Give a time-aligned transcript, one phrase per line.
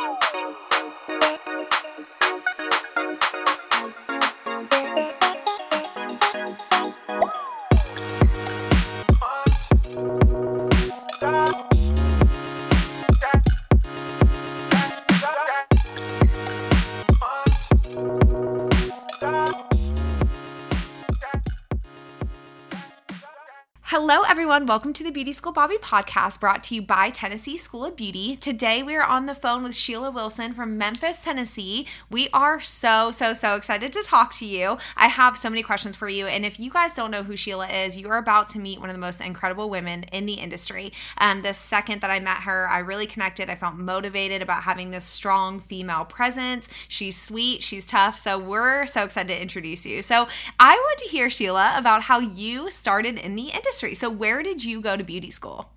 [0.00, 0.24] Thank
[2.96, 2.99] you.
[24.12, 24.66] Hello, everyone.
[24.66, 28.34] Welcome to the Beauty School Bobby podcast brought to you by Tennessee School of Beauty.
[28.34, 31.86] Today, we are on the phone with Sheila Wilson from Memphis, Tennessee.
[32.10, 34.78] We are so, so, so excited to talk to you.
[34.96, 36.26] I have so many questions for you.
[36.26, 38.90] And if you guys don't know who Sheila is, you are about to meet one
[38.90, 40.92] of the most incredible women in the industry.
[41.18, 43.48] Um, the second that I met her, I really connected.
[43.48, 46.68] I felt motivated about having this strong female presence.
[46.88, 48.18] She's sweet, she's tough.
[48.18, 50.02] So, we're so excited to introduce you.
[50.02, 50.26] So,
[50.58, 53.94] I want to hear, Sheila, about how you started in the industry industry.
[54.00, 55.68] So, where did you go to beauty school?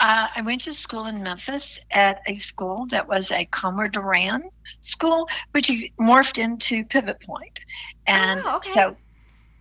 [0.00, 4.42] Uh, I went to school in Memphis at a school that was a Comer Doran
[4.80, 5.70] school, which
[6.00, 7.60] morphed into Pivot Point.
[8.06, 8.68] And oh, okay.
[8.70, 8.96] so,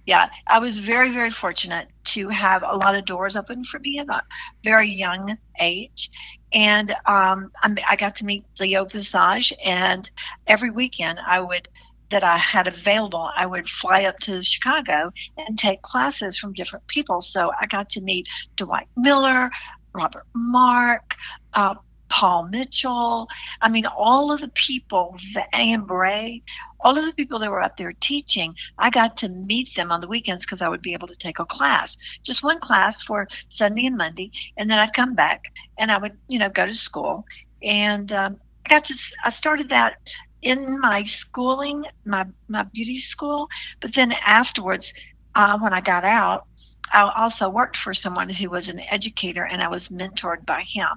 [0.06, 4.00] yeah, I was very, very fortunate to have a lot of doors open for me
[4.00, 4.22] at a
[4.64, 6.12] very young age.
[6.54, 10.10] And um, I got to meet Leo Passage, and
[10.48, 11.68] every weekend I would
[12.10, 16.88] that I had available, I would fly up to Chicago and take classes from different
[16.88, 17.22] people.
[17.22, 19.52] So I got to meet Dwight Miller,
[19.94, 21.16] Robert Mark,
[21.54, 21.76] uh,
[22.10, 23.30] Paul Mitchell.
[23.62, 26.42] I mean, all of the people, the Anne Bray,
[26.80, 30.02] all of the people that were up there teaching, I got to meet them on
[30.02, 33.28] the weekends because I would be able to take a class, just one class for
[33.48, 36.74] Sunday and Monday, and then I'd come back and I would, you know, go to
[36.74, 37.26] school.
[37.62, 43.50] And um, I got to, I started that in my schooling, my, my beauty school,
[43.80, 44.94] but then afterwards,
[45.36, 46.48] uh, when I got out,
[46.92, 50.90] I also worked for someone who was an educator and I was mentored by him.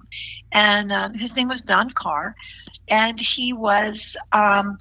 [0.50, 2.34] And uh, his name was Don Carr,
[2.88, 4.78] and he was um,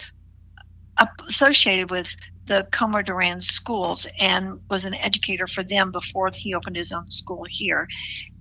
[1.27, 6.75] associated with the Comer Doran schools and was an educator for them before he opened
[6.75, 7.87] his own school here.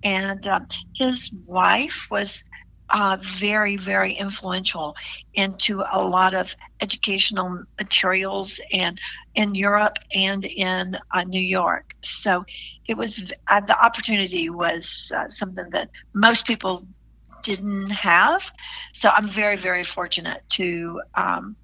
[0.03, 0.61] And uh,
[0.95, 2.45] his wife was
[2.91, 4.95] uh, very, very influential
[5.33, 8.99] into a lot of educational materials and
[9.33, 11.95] in Europe and in uh, New York.
[12.01, 12.43] So
[12.87, 16.83] it was uh, the opportunity was uh, something that most people
[17.43, 18.51] didn't have.
[18.93, 21.55] So I'm very, very fortunate to um,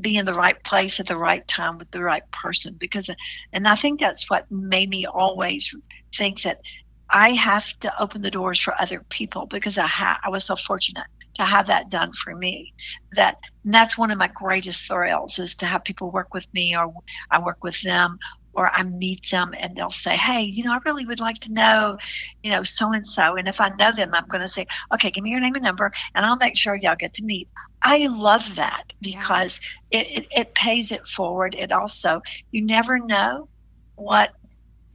[0.00, 3.10] be in the right place at the right time with the right person because,
[3.52, 5.74] and I think that's what made me always
[6.14, 6.60] think that
[7.10, 10.56] I have to open the doors for other people because I ha- I was so
[10.56, 12.74] fortunate to have that done for me.
[13.12, 16.92] That that's one of my greatest thrills is to have people work with me or
[17.30, 18.18] I work with them
[18.52, 21.52] or I meet them and they'll say, Hey, you know, I really would like to
[21.52, 21.96] know,
[22.42, 23.36] you know, so and so.
[23.36, 25.64] And if I know them, I'm going to say, Okay, give me your name and
[25.64, 27.48] number and I'll make sure y'all get to meet.
[27.80, 29.60] I love that because
[29.90, 30.00] yeah.
[30.00, 31.54] it, it, it pays it forward.
[31.56, 32.20] It also,
[32.50, 33.48] you never know
[33.94, 34.32] what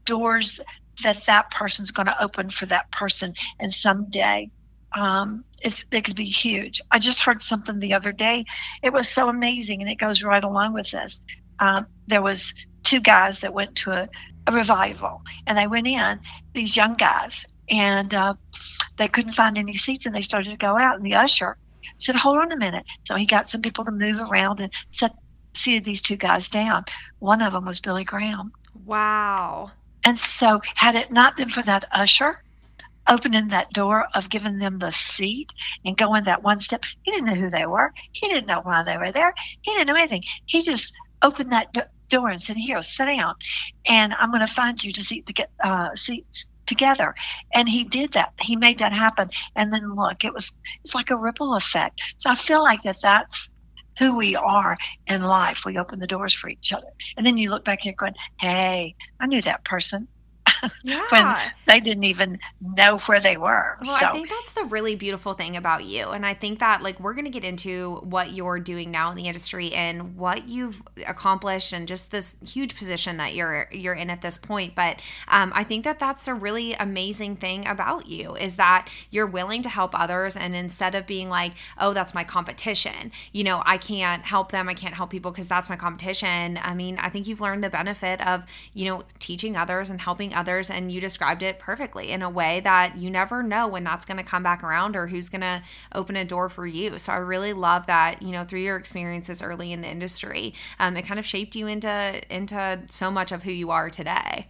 [0.06, 0.60] doors
[1.04, 4.50] that that person's going to open for that person and someday
[4.94, 6.82] um, it, it could be huge.
[6.92, 8.46] I just heard something the other day.
[8.82, 11.22] It was so amazing and it goes right along with this.
[11.60, 12.54] Um, there was
[12.84, 14.10] two guys that went to a,
[14.48, 16.20] a, revival and they went in
[16.54, 18.34] these young guys and uh,
[18.98, 21.58] they couldn't find any seats and they started to go out and the usher
[21.98, 22.86] said hold on a minute.
[23.08, 25.14] So he got some people to move around and set
[25.54, 26.84] seated these two guys down.
[27.20, 28.52] One of them was billy graham.
[28.86, 29.72] Wow
[30.04, 32.44] and so, had it not been for that usher
[33.08, 35.54] opening that door of giving them the seat
[35.84, 37.92] and going that one step, he didn't know who they were.
[38.12, 39.34] He didn't know why they were there.
[39.62, 40.24] He didn't know anything.
[40.46, 41.74] He just opened that
[42.10, 43.36] door and said, "Here, sit down,
[43.88, 47.14] and I'm going to find you to seat to get uh, seats." together
[47.54, 51.12] and he did that he made that happen and then look it was it's like
[51.12, 53.52] a ripple effect so i feel like that that's
[54.00, 54.78] who we are
[55.08, 55.64] in life.
[55.66, 56.88] We open the doors for each other.
[57.18, 60.08] And then you look back and you're going, hey, I knew that person.
[60.84, 61.04] Yeah.
[61.10, 61.36] when
[61.68, 63.78] they didn't even know where they were.
[63.86, 64.08] Well, so.
[64.08, 66.10] I think that's the really beautiful thing about you.
[66.10, 69.18] And I think that like we're going to get into what you're doing now in
[69.18, 74.10] the industry and what you've accomplished and just this huge position that you're you're in
[74.10, 74.76] at this point.
[74.76, 79.28] But um, I think that that's a really amazing thing about you is that you're
[79.28, 83.62] willing to help others and instead of being like, "Oh, that's my competition." You know,
[83.66, 84.70] I can't help them.
[84.70, 86.60] I can't help people because that's my competition.
[86.62, 90.33] I mean, I think you've learned the benefit of, you know, teaching others and helping
[90.34, 94.06] others and you described it perfectly in a way that you never know when that's
[94.06, 95.62] going to come back around or who's going to
[95.94, 96.98] open a door for you.
[96.98, 100.98] So i really love that you know through your experiences early in the industry um,
[100.98, 104.50] it kind of shaped you into into so much of who you are today.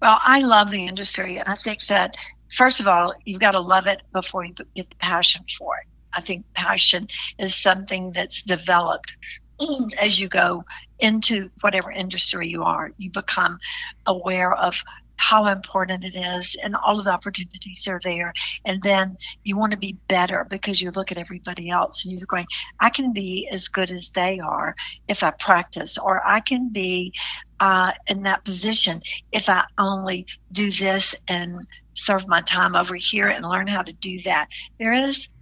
[0.00, 2.16] Well i love the industry and i think that
[2.48, 5.88] first of all you've got to love it before you get the passion for it.
[6.16, 9.16] I think passion is something that's developed
[10.00, 10.64] as you go
[10.98, 12.90] into whatever industry you are.
[12.96, 13.58] You become
[14.06, 14.82] aware of
[15.16, 18.32] how important it is and all of the opportunities are there
[18.64, 22.26] and then you want to be better because you look at everybody else and you're
[22.26, 22.46] going
[22.80, 24.74] i can be as good as they are
[25.08, 27.12] if i practice or i can be
[27.60, 31.52] uh, in that position if i only do this and
[31.94, 34.48] serve my time over here and learn how to do that
[34.78, 35.32] there is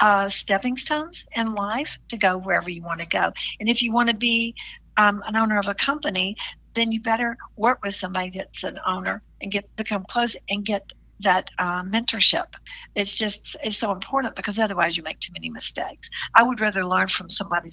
[0.00, 3.32] uh, stepping stones in life to go wherever you want to go.
[3.60, 4.54] And if you want to be
[4.96, 6.36] um, an owner of a company
[6.76, 10.92] then you better work with somebody that's an owner and get become close and get
[11.20, 12.46] that uh, mentorship.
[12.94, 16.10] It's just it's so important because otherwise you make too many mistakes.
[16.34, 17.68] I would rather learn from somebody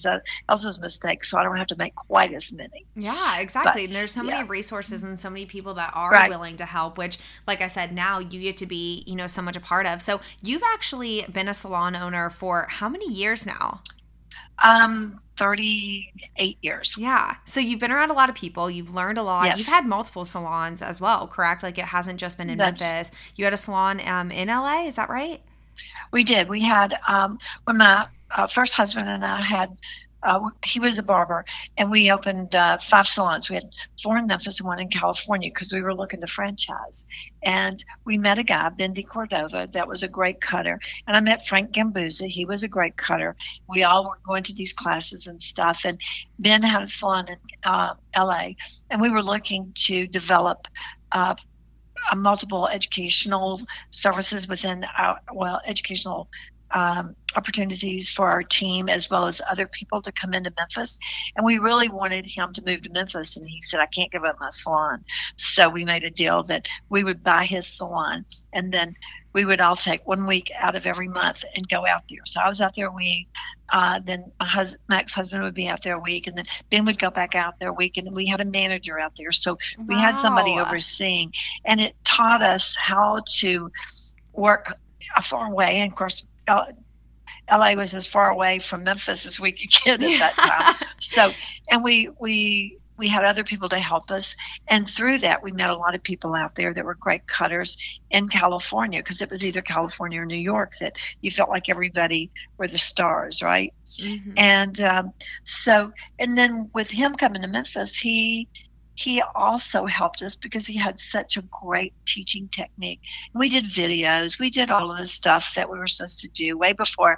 [0.49, 2.85] else's mistakes so I don't have to make quite as many.
[2.95, 3.83] Yeah, exactly.
[3.83, 4.35] But, and there's so yeah.
[4.35, 6.29] many resources and so many people that are right.
[6.29, 6.97] willing to help.
[6.97, 7.17] Which,
[7.47, 10.01] like I said, now you get to be you know so much a part of.
[10.01, 13.81] So you've actually been a salon owner for how many years now?
[14.63, 16.95] Um, 38 years.
[16.97, 17.35] Yeah.
[17.45, 18.69] So you've been around a lot of people.
[18.69, 19.45] You've learned a lot.
[19.45, 19.57] Yes.
[19.57, 21.63] You've had multiple salons as well, correct?
[21.63, 23.11] Like it hasn't just been in That's, Memphis.
[23.35, 25.41] You had a salon um, in LA, is that right?
[26.11, 26.49] We did.
[26.49, 29.75] We had, um, when my uh, first husband and I had
[30.23, 31.45] uh, he was a barber,
[31.77, 33.49] and we opened uh, five salons.
[33.49, 33.65] We had
[34.01, 37.07] four in Memphis and one in California because we were looking to franchise.
[37.43, 40.79] And we met a guy, Bendy Cordova, that was a great cutter.
[41.05, 42.27] And I met Frank Gambuzza.
[42.27, 43.35] He was a great cutter.
[43.67, 45.83] We all were going to these classes and stuff.
[45.85, 45.99] And
[46.39, 48.51] Ben had a salon in uh, LA,
[48.89, 50.67] and we were looking to develop
[51.11, 51.35] uh,
[52.15, 56.29] multiple educational services within our well educational
[56.73, 60.99] um, opportunities for our team as well as other people to come into Memphis.
[61.35, 63.37] And we really wanted him to move to Memphis.
[63.37, 65.05] And he said, I can't give up my salon.
[65.35, 68.95] So we made a deal that we would buy his salon and then
[69.33, 72.19] we would all take one week out of every month and go out there.
[72.25, 73.27] So I was out there a week.
[73.67, 76.85] Uh, then my hus- Mac's husband would be out there a week, and then Ben
[76.85, 79.31] would go back out there a week, and we had a manager out there.
[79.31, 80.01] So we wow.
[80.01, 81.33] had somebody overseeing,
[81.65, 83.71] and it taught us how to
[84.31, 84.77] work
[85.15, 85.79] a far away.
[85.79, 90.19] And of course, LA was as far away from Memphis as we could get at
[90.19, 90.89] that time.
[90.97, 91.31] so,
[91.69, 94.35] and we we we had other people to help us,
[94.67, 97.99] and through that, we met a lot of people out there that were great cutters
[98.11, 102.31] in California because it was either California or New York that you felt like everybody
[102.57, 103.73] were the stars, right?
[103.99, 104.33] Mm-hmm.
[104.37, 105.11] And um,
[105.43, 108.47] so, and then with him coming to Memphis, he
[108.95, 113.01] he also helped us because he had such a great teaching technique.
[113.33, 116.57] We did videos, we did all of the stuff that we were supposed to do
[116.57, 117.17] way before,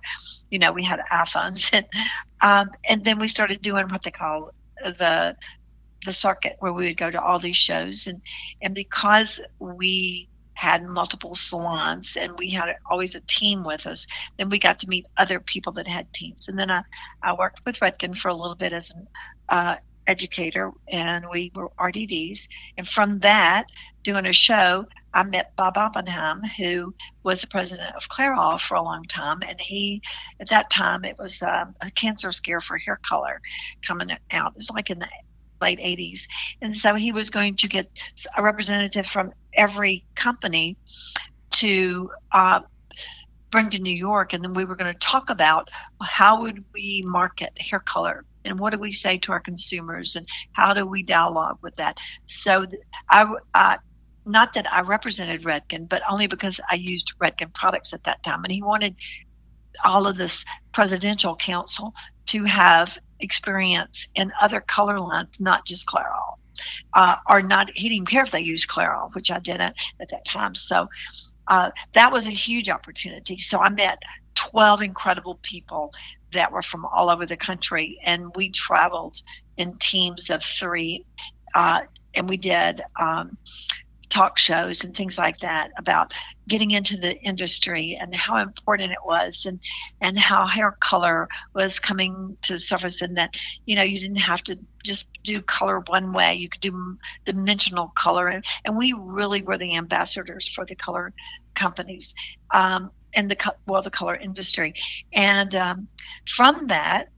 [0.50, 1.86] you know, we had iPhones, and
[2.42, 4.52] um, and then we started doing what they call
[4.82, 5.36] the
[6.06, 8.22] the circuit, where we would go to all these shows, and
[8.62, 14.08] and because we had multiple salons and we had always a team with us
[14.38, 16.48] then we got to meet other people that had teams.
[16.48, 16.82] And then i,
[17.22, 19.08] I worked with redken for a little bit as an
[19.50, 19.76] uh,
[20.08, 22.50] educator and we were RDDs.
[22.78, 23.66] And from that,
[24.04, 26.94] doing a show, I met Bob Oppenheim, who
[27.24, 29.40] was the president of Clairol for a long time.
[29.48, 30.02] And he,
[30.40, 33.42] at that time, it was um, a cancer scare for hair color
[33.82, 34.52] coming out.
[34.52, 35.08] It was like in the
[35.62, 36.28] late 80s.
[36.62, 37.90] And so he was going to get
[38.38, 40.78] a representative from every company
[41.52, 42.60] to uh,
[43.50, 44.34] bring to New York.
[44.34, 45.70] And then we were going to talk about
[46.02, 50.28] how would we market hair color and what do we say to our consumers and
[50.52, 52.66] how do we dialogue with that so
[53.10, 53.78] I, I
[54.26, 58.44] not that I represented Redken, but only because I used Redken products at that time.
[58.44, 58.96] And he wanted
[59.84, 61.94] all of this presidential council
[62.28, 66.38] to have experience in other color lines, not just Clairol.
[66.94, 70.26] Uh, or not, he didn't care if they used Clairol, which I didn't at that
[70.26, 70.56] time.
[70.56, 70.88] So
[71.48, 73.40] uh, that was a huge opportunity.
[73.40, 74.02] So I met
[74.50, 75.94] 12 incredible people
[76.32, 79.22] that were from all over the country, and we traveled
[79.58, 81.06] in teams of three,
[81.54, 81.82] uh,
[82.14, 83.38] and we did um,
[84.10, 86.14] talk shows and things like that about
[86.48, 89.60] getting into the industry and how important it was and
[90.00, 93.36] and how hair color was coming to the surface and that
[93.66, 96.36] you know you didn't have to just do color one way.
[96.36, 98.28] You could do dimensional color.
[98.28, 101.12] And, and we really were the ambassadors for the color
[101.56, 102.16] companies.
[102.54, 104.74] Um, and the well the color industry.
[105.14, 105.88] And um,
[106.26, 107.10] from that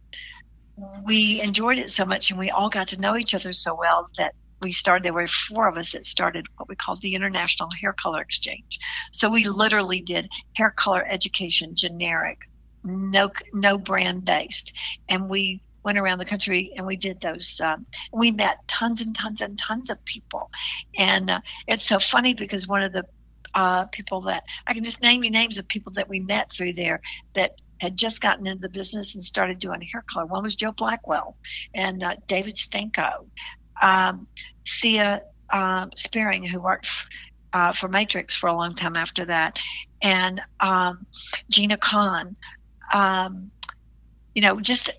[1.04, 4.08] we enjoyed it so much and we all got to know each other so well
[4.18, 7.70] that we started there were four of us that started what we called the international
[7.80, 8.80] hair color exchange.
[9.12, 12.42] So we literally did hair color education generic
[12.84, 14.76] no no brand based.
[15.10, 19.16] And we went around the country and we did those um, we met tons and
[19.16, 20.50] tons and tons of people.
[20.98, 23.06] And uh, it's so funny because one of the
[23.58, 26.74] uh, people that I can just name you names of people that we met through
[26.74, 27.02] there
[27.34, 30.28] that had just gotten into the business and started doing hair color.
[30.28, 31.36] One was Joe Blackwell
[31.74, 33.26] and uh, David Stanko,
[33.82, 34.28] um,
[34.68, 36.88] Thea uh, Spearing, who worked
[37.52, 39.58] uh, for Matrix for a long time after that,
[40.04, 41.08] and um,
[41.50, 42.36] Gina Kahn.
[42.94, 43.50] Um,
[44.36, 44.92] you know, just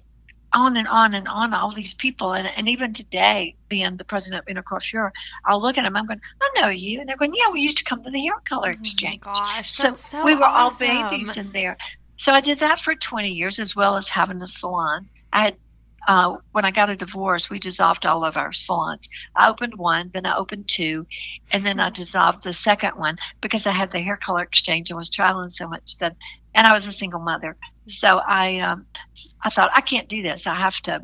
[0.59, 2.33] on and on and on, all these people.
[2.33, 5.11] And, and even today, being the president of Intercoiffure,
[5.45, 7.01] I'll look at them, I'm going, I know you.
[7.01, 9.23] And they're going, Yeah, we used to come to the hair color oh exchange.
[9.25, 10.89] Oh gosh, so, so, we were awesome.
[10.89, 11.77] all babies in there.
[12.17, 15.09] So I did that for 20 years as well as having a salon.
[15.33, 15.57] I had
[16.09, 19.11] uh, when I got a divorce, we dissolved all of our salons.
[19.37, 21.07] I opened one, then I opened two,
[21.53, 24.97] and then I dissolved the second one because I had the hair color exchange and
[24.97, 26.17] was traveling so much that,
[26.55, 27.59] and I was a single mother.
[27.89, 28.87] So I, um,
[29.43, 30.47] I thought I can't do this.
[30.47, 31.03] I have to,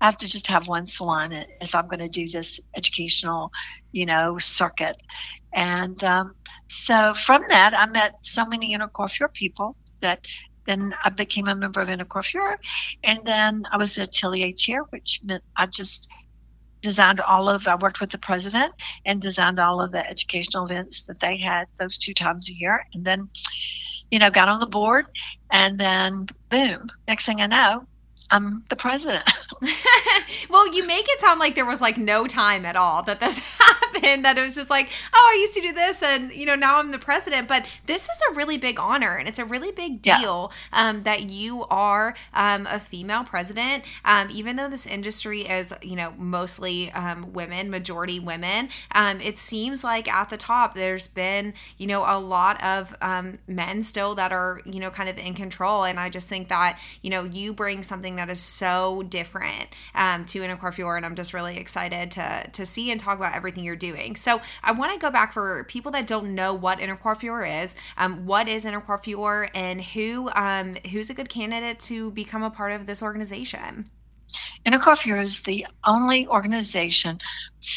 [0.00, 3.52] I have to just have one salon if I'm going to do this educational,
[3.92, 5.00] you know, circuit.
[5.52, 6.34] And um,
[6.68, 10.26] so from that, I met so many intercoiffure people that
[10.64, 12.56] then I became a member of Intercoiffure,
[13.02, 16.12] and then I was the atelier chair, which meant I just
[16.80, 17.66] designed all of.
[17.66, 18.72] I worked with the president
[19.04, 22.86] and designed all of the educational events that they had those two times a year,
[22.94, 23.28] and then,
[24.12, 25.06] you know, got on the board,
[25.50, 27.86] and then boom, next thing I know,
[28.32, 29.24] I'm the president.
[30.50, 33.38] well, you make it sound like there was like no time at all that this
[33.58, 36.54] happened, that it was just like, oh, I used to do this and, you know,
[36.54, 37.46] now I'm the president.
[37.46, 40.88] But this is a really big honor and it's a really big deal yeah.
[40.88, 43.84] um, that you are um, a female president.
[44.04, 49.38] Um, even though this industry is, you know, mostly um, women, majority women, um, it
[49.38, 54.14] seems like at the top there's been, you know, a lot of um, men still
[54.14, 55.84] that are, you know, kind of in control.
[55.84, 59.68] And I just think that, you know, you bring something that that is so different
[59.96, 63.64] um, to Intercoiffure, and I'm just really excited to to see and talk about everything
[63.64, 64.14] you're doing.
[64.14, 67.74] So I want to go back for people that don't know what Intercoiffure is.
[67.96, 72.70] Um, what is Intercoiffure, and who um, who's a good candidate to become a part
[72.72, 73.90] of this organization?
[74.64, 77.18] Intercoiffure is the only organization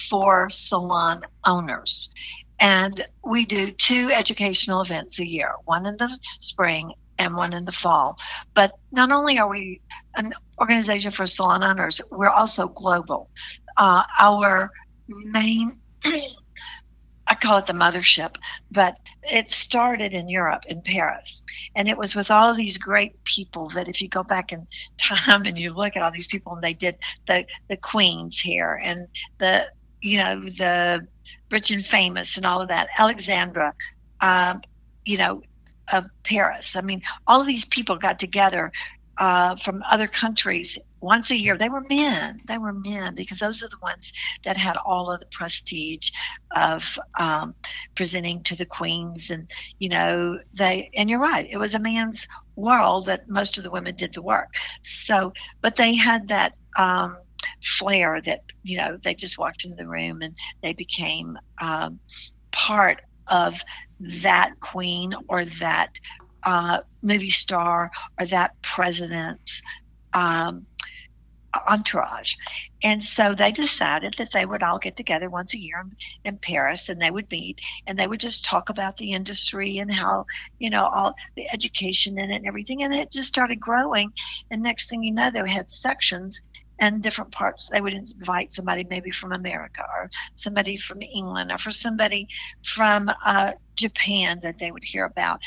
[0.09, 2.13] for salon owners.
[2.59, 7.65] And we do two educational events a year, one in the spring and one in
[7.65, 8.17] the fall.
[8.53, 9.81] But not only are we
[10.15, 13.29] an organization for salon owners, we're also global.
[13.77, 14.71] Uh, our
[15.07, 15.71] main,
[17.27, 18.35] I call it the mothership,
[18.71, 21.43] but it started in Europe, in Paris.
[21.75, 24.65] And it was with all these great people that if you go back in
[24.97, 26.95] time and you look at all these people, and they did
[27.25, 29.07] the, the queens here and
[29.39, 29.65] the,
[30.01, 31.07] you know, the
[31.51, 32.89] rich and famous and all of that.
[32.97, 33.73] Alexandre,
[34.21, 34.61] um,
[35.03, 35.41] you know,
[35.91, 36.75] of Paris.
[36.75, 38.71] I mean, all of these people got together
[39.17, 41.57] uh, from other countries once a year.
[41.57, 42.39] They were men.
[42.45, 46.09] They were men because those are the ones that had all of the prestige
[46.55, 47.55] of um,
[47.95, 49.29] presenting to the queens.
[49.29, 53.63] And, you know, they, and you're right, it was a man's world that most of
[53.63, 54.49] the women did the work.
[54.81, 56.55] So, but they had that.
[56.77, 57.15] Um,
[57.61, 61.99] flair that you know they just walked into the room and they became um,
[62.51, 63.61] part of
[63.99, 65.89] that queen or that
[66.45, 69.61] uh, movie star or that president's
[70.13, 70.65] um,
[71.67, 72.35] entourage.
[72.83, 76.37] And so they decided that they would all get together once a year in, in,
[76.37, 80.25] Paris and they would meet and they would just talk about the industry and how,
[80.59, 82.83] you know, all the education in it and everything.
[82.83, 84.13] And it just started growing.
[84.51, 86.41] And next thing you know, they had sections
[86.77, 87.69] and different parts.
[87.69, 92.27] They would invite somebody maybe from America or somebody from England or for somebody
[92.63, 95.39] from uh, Japan that they would hear about.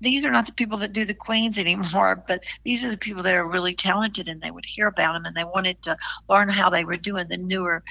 [0.00, 3.22] These are not the people that do the queens anymore, but these are the people
[3.24, 5.96] that are really talented, and they would hear about them and they wanted to
[6.28, 7.82] learn how they were doing the newer,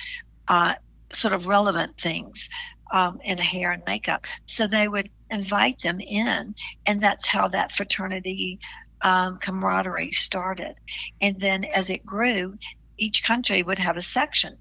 [0.48, 0.76] uh,
[1.14, 2.50] sort of relevant things
[2.92, 4.26] um, in hair and makeup.
[4.46, 8.60] So they would invite them in, and that's how that fraternity
[9.02, 10.76] um, camaraderie started.
[11.22, 12.56] And then as it grew,
[12.98, 14.58] each country would have a section.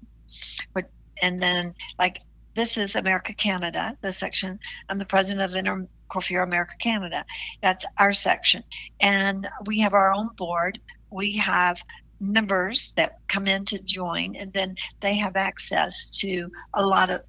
[1.21, 2.19] And then, like,
[2.53, 4.59] this is America Canada, the section.
[4.87, 7.25] I'm the president of Intercoiffure America Canada.
[7.61, 8.63] That's our section.
[8.99, 10.79] And we have our own board.
[11.09, 11.81] We have
[12.19, 17.21] members that come in to join, and then they have access to a lot of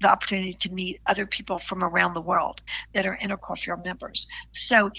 [0.00, 4.28] the opportunity to meet other people from around the world that are Intercoiffure members.
[4.52, 4.90] So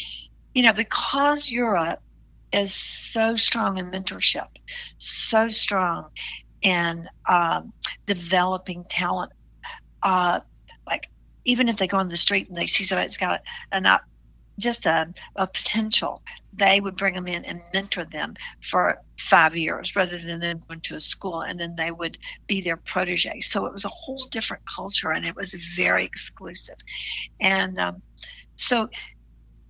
[0.54, 2.00] you know, because Europe
[2.52, 4.48] is so strong in mentorship,
[4.98, 6.10] so strong
[6.62, 7.72] in um,
[8.06, 9.32] developing talent,
[10.02, 10.40] uh,
[11.50, 13.42] even if they go on the street and they see somebody that's got
[13.72, 14.02] an up,
[14.60, 16.22] just a, a potential,
[16.54, 20.82] they would bring them in and mentor them for five years rather than them going
[20.82, 23.40] to a school and then they would be their protege.
[23.40, 26.78] So it was a whole different culture and it was very exclusive.
[27.40, 28.02] And um,
[28.56, 28.90] so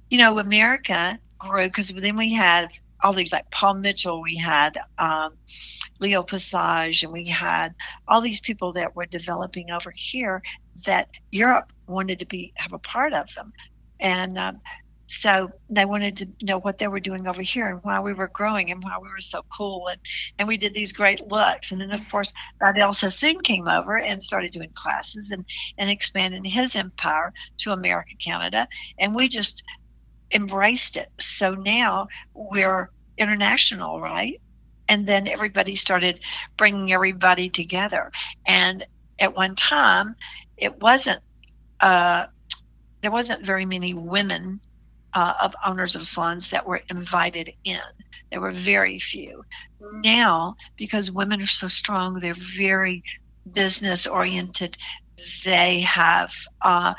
[0.10, 2.70] you know, America grew because then we had
[3.02, 5.32] all these like Paul Mitchell, we had um,
[6.00, 7.76] Leo Passage, and we had
[8.08, 10.42] all these people that were developing over here
[10.84, 13.54] that Europe wanted to be have a part of them,
[14.00, 14.62] and um,
[15.12, 18.30] so they wanted to know what they were doing over here and why we were
[18.32, 19.88] growing and why we were so cool.
[19.88, 20.00] And,
[20.38, 21.72] and we did these great looks.
[21.72, 25.44] And then, of course, Vidal Sassoon came over and started doing classes and,
[25.80, 28.68] and expanding his empire to America, Canada.
[29.00, 29.64] And we just
[30.32, 31.10] embraced it.
[31.18, 34.40] So now we're international, right?
[34.88, 36.20] And then everybody started
[36.56, 38.12] bringing everybody together.
[38.46, 38.86] And
[39.20, 40.16] at one time,
[40.58, 41.20] it wasn't,
[41.80, 42.26] uh,
[43.02, 44.60] there wasn't very many women
[45.14, 47.80] uh, of owners of salons that were invited in.
[48.30, 49.44] There were very few.
[50.04, 53.04] Now, because women are so strong, they're very
[53.52, 54.78] business oriented.
[55.46, 56.94] They have uh,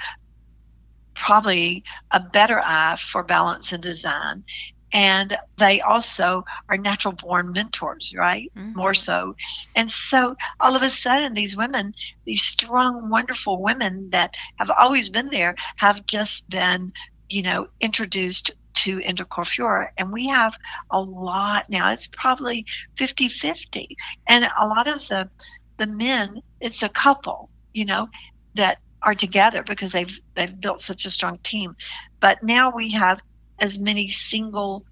[1.14, 4.44] probably a better eye for balance and design.
[4.92, 8.50] And they also are natural born mentors, right?
[8.56, 8.76] Mm-hmm.
[8.76, 9.36] More so.
[9.76, 11.94] And so all of a sudden, these women,
[12.24, 16.92] these strong, wonderful women that have always been there, have just been
[17.30, 19.88] you know, introduced to Intercoiffure.
[19.96, 20.56] And we have
[20.90, 21.92] a lot now.
[21.92, 22.66] It's probably
[22.96, 23.96] 50 50.
[24.26, 25.30] And a lot of the,
[25.76, 28.08] the men, it's a couple, you know,
[28.54, 31.74] that are together because they've they've built such a strong team.
[32.18, 33.22] But now we have
[33.60, 34.84] as many single.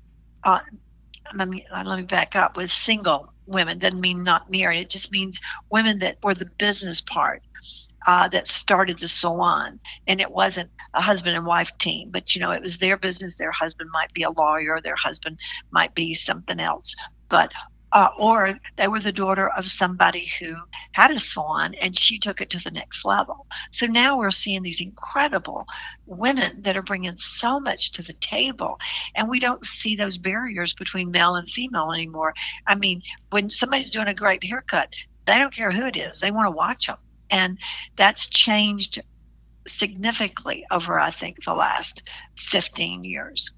[0.45, 0.61] Uh,
[1.37, 2.57] let me let me back up.
[2.57, 4.81] With single women doesn't mean not married.
[4.81, 7.43] It just means women that were the business part
[8.07, 12.41] uh, that started the salon, and it wasn't a husband and wife team, but you
[12.41, 13.37] know it was their business.
[13.37, 15.39] Their husband might be a lawyer, their husband
[15.71, 16.95] might be something else,
[17.29, 17.53] but
[17.93, 20.55] uh, or they were the daughter of somebody who
[20.93, 23.47] had a salon and she took it to the next level.
[23.71, 25.67] So now we're seeing these incredible
[26.07, 28.79] women that are bringing so much to the table,
[29.15, 32.35] and we don't see those barriers between male and female anymore.
[32.67, 34.93] I mean, when somebody's doing a great haircut,
[35.25, 36.97] they don't care who it is, they want to watch them.
[37.31, 37.59] And
[37.97, 39.03] that's changed
[39.67, 43.51] significantly over, I think, the last 15 years.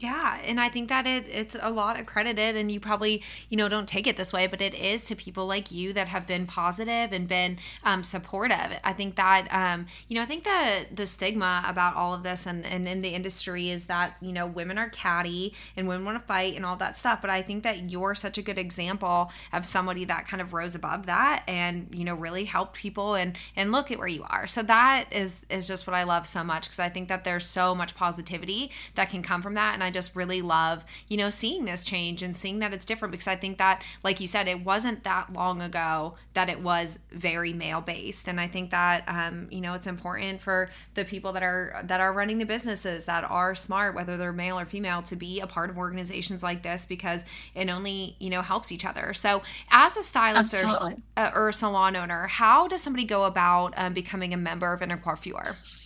[0.00, 3.68] Yeah, and I think that it, it's a lot accredited, and you probably you know
[3.68, 6.46] don't take it this way, but it is to people like you that have been
[6.46, 8.78] positive and been um, supportive.
[8.82, 12.46] I think that um, you know I think that the stigma about all of this
[12.46, 16.18] and, and in the industry is that you know women are catty and women want
[16.18, 17.20] to fight and all that stuff.
[17.20, 20.74] But I think that you're such a good example of somebody that kind of rose
[20.74, 24.46] above that and you know really helped people and and look at where you are.
[24.46, 27.44] So that is is just what I love so much because I think that there's
[27.44, 31.16] so much positivity that can come from that, and I I just really love, you
[31.16, 34.28] know, seeing this change and seeing that it's different because I think that, like you
[34.28, 38.28] said, it wasn't that long ago that it was very male based.
[38.28, 42.00] And I think that, um, you know, it's important for the people that are, that
[42.00, 45.46] are running the businesses that are smart, whether they're male or female, to be a
[45.48, 47.24] part of organizations like this because
[47.56, 49.12] it only, you know, helps each other.
[49.12, 53.72] So as a stylist or, uh, or, a salon owner, how does somebody go about
[53.76, 55.80] um, becoming a member of Intercoiffure?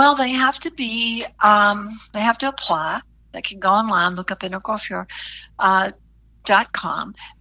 [0.00, 3.02] Well, they have to be, um, they have to apply.
[3.32, 5.04] They can go online, look up intercoiffure.
[5.58, 5.90] Uh.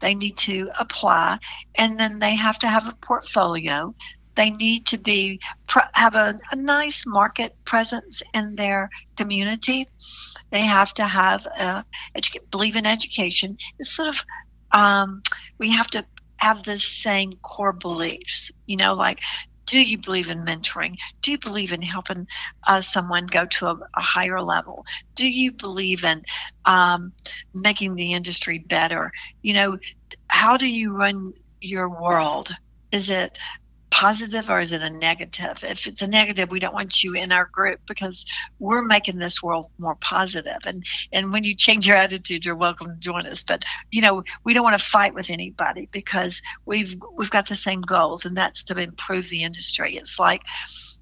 [0.02, 1.40] They need to apply,
[1.76, 3.96] and then they have to have a portfolio.
[4.36, 5.40] They need to be
[5.94, 9.88] have a, a nice market presence in their community.
[10.52, 13.58] They have to have a, educate, believe in education.
[13.80, 14.26] It's sort of
[14.72, 15.24] um,
[15.58, 18.52] we have to have the same core beliefs.
[18.66, 19.22] You know, like
[19.70, 20.96] do you believe in mentoring?
[21.22, 22.28] Do you believe in helping
[22.68, 24.84] uh, someone go to a, a, higher level?
[25.14, 26.24] Do you believe in
[26.66, 27.14] um,
[27.54, 29.12] making the industry better?
[29.44, 29.78] You know,
[30.28, 32.50] how do you run your world?
[32.92, 33.38] Is it
[33.90, 35.64] positive or is it a negative?
[35.64, 38.26] If it's a negative, we don't want you in our group because
[38.60, 40.60] we're making this world more positive.
[40.66, 43.44] And and when you change your attitude, you're welcome to join us.
[43.44, 47.56] But you know, we don't want to fight with anybody because we've we've got the
[47.56, 49.96] same goals, and that's to improve the industry.
[49.96, 50.44] It's like,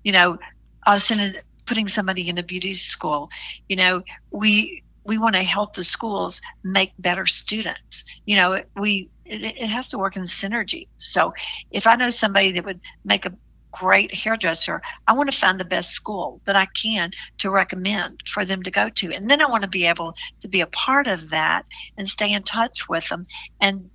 [0.03, 0.37] you know,
[0.85, 3.29] us in putting somebody in a beauty school.
[3.67, 8.03] You know, we we want to help the schools make better students.
[8.25, 10.87] You know, we it, it has to work in synergy.
[10.97, 11.33] So
[11.71, 13.35] if I know somebody that would make a
[13.71, 18.45] great hairdresser, I want to find the best school that I can to recommend for
[18.45, 19.13] them to go to.
[19.13, 21.65] And then I want to be able to be a part of that
[21.97, 23.23] and stay in touch with them
[23.59, 23.89] and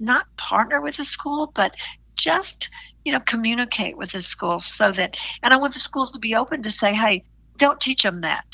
[0.00, 1.76] not partner with the school, but
[2.16, 2.70] just,
[3.04, 6.34] you know, communicate with the school so that, and I want the schools to be
[6.34, 7.24] open to say, hey,
[7.58, 8.44] don't teach them that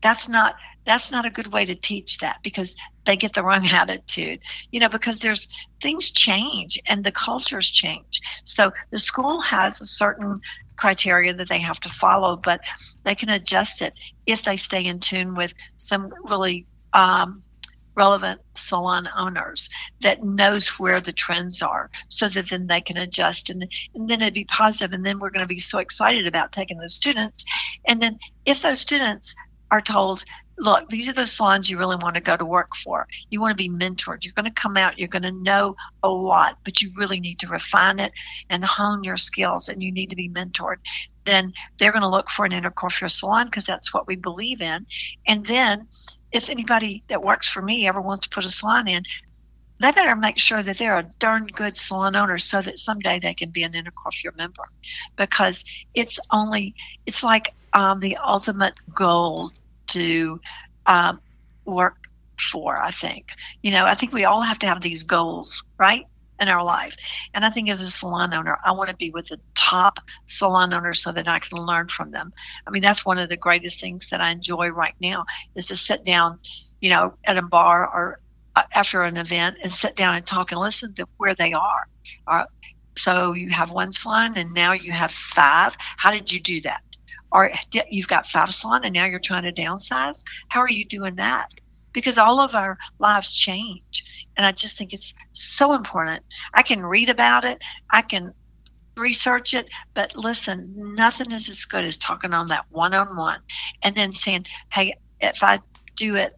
[0.00, 3.66] that's not that's not a good way to teach that because they get the wrong
[3.72, 5.48] attitude you know because there's
[5.80, 8.20] things change and the cultures change.
[8.44, 10.40] So the school has a certain
[10.76, 12.62] criteria that they have to follow but
[13.04, 13.92] they can adjust it
[14.26, 17.38] if they stay in tune with some really um,
[18.00, 19.68] relevant salon owners
[20.00, 24.22] that knows where the trends are so that then they can adjust and, and then
[24.22, 24.92] it'd be positive.
[24.92, 27.44] And then we're going to be so excited about taking those students.
[27.86, 29.34] And then if those students
[29.70, 30.24] are told
[30.60, 33.06] look, these are the salons you really want to go to work for.
[33.30, 34.24] You want to be mentored.
[34.24, 37.40] You're going to come out, you're going to know a lot, but you really need
[37.40, 38.12] to refine it
[38.48, 40.76] and hone your skills, and you need to be mentored.
[41.24, 44.86] Then they're going to look for an intercoiffure salon because that's what we believe in.
[45.26, 45.88] And then,
[46.30, 49.02] if anybody that works for me ever wants to put a salon in,
[49.80, 53.32] they better make sure that they're a darn good salon owner so that someday they
[53.32, 54.68] can be an intercoiffure member
[55.16, 56.74] because it's only
[57.06, 59.52] it's like um, the ultimate goal
[59.90, 60.40] to
[60.86, 61.20] um,
[61.64, 61.96] work
[62.38, 63.32] for, I think.
[63.62, 66.04] You know, I think we all have to have these goals, right?
[66.40, 66.96] In our life.
[67.34, 70.72] And I think as a salon owner, I want to be with the top salon
[70.72, 72.32] owners so that I can learn from them.
[72.66, 75.76] I mean, that's one of the greatest things that I enjoy right now is to
[75.76, 76.38] sit down,
[76.80, 78.20] you know, at a bar or
[78.56, 81.86] uh, after an event and sit down and talk and listen to where they are.
[82.26, 82.44] Uh,
[82.96, 85.76] so you have one salon and now you have five.
[85.78, 86.82] How did you do that?
[87.32, 87.50] Or
[87.90, 90.24] you've got five salon and now you're trying to downsize.
[90.48, 91.48] How are you doing that?
[91.92, 94.04] Because all of our lives change.
[94.36, 96.22] And I just think it's so important.
[96.54, 97.58] I can read about it,
[97.90, 98.32] I can
[98.96, 103.40] research it, but listen, nothing is as good as talking on that one on one
[103.82, 105.58] and then saying, hey, if I
[105.96, 106.32] do it,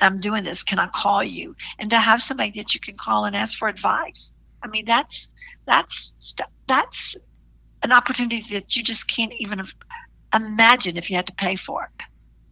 [0.00, 1.54] I'm doing this, can I call you?
[1.78, 4.34] And to have somebody that you can call and ask for advice.
[4.62, 5.28] I mean, that's
[5.66, 6.34] that's
[6.66, 7.16] that's
[7.82, 9.62] an opportunity that you just can't even
[10.34, 12.04] imagine if you had to pay for it.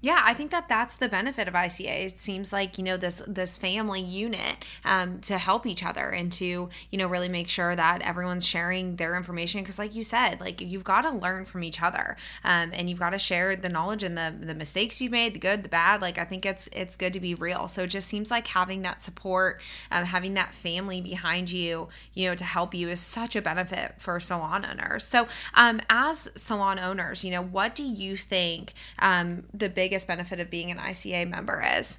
[0.02, 2.06] Yeah, I think that that's the benefit of ICA.
[2.06, 6.32] It seems like you know this this family unit um, to help each other and
[6.32, 10.40] to you know really make sure that everyone's sharing their information because, like you said,
[10.40, 13.68] like you've got to learn from each other um, and you've got to share the
[13.68, 16.00] knowledge and the the mistakes you've made, the good, the bad.
[16.00, 17.68] Like I think it's it's good to be real.
[17.68, 19.60] So it just seems like having that support,
[19.90, 23.96] um, having that family behind you, you know, to help you is such a benefit
[23.98, 25.04] for salon owners.
[25.04, 30.07] So um, as salon owners, you know, what do you think um, the big biggest
[30.07, 31.98] benefit of being an ICA member is?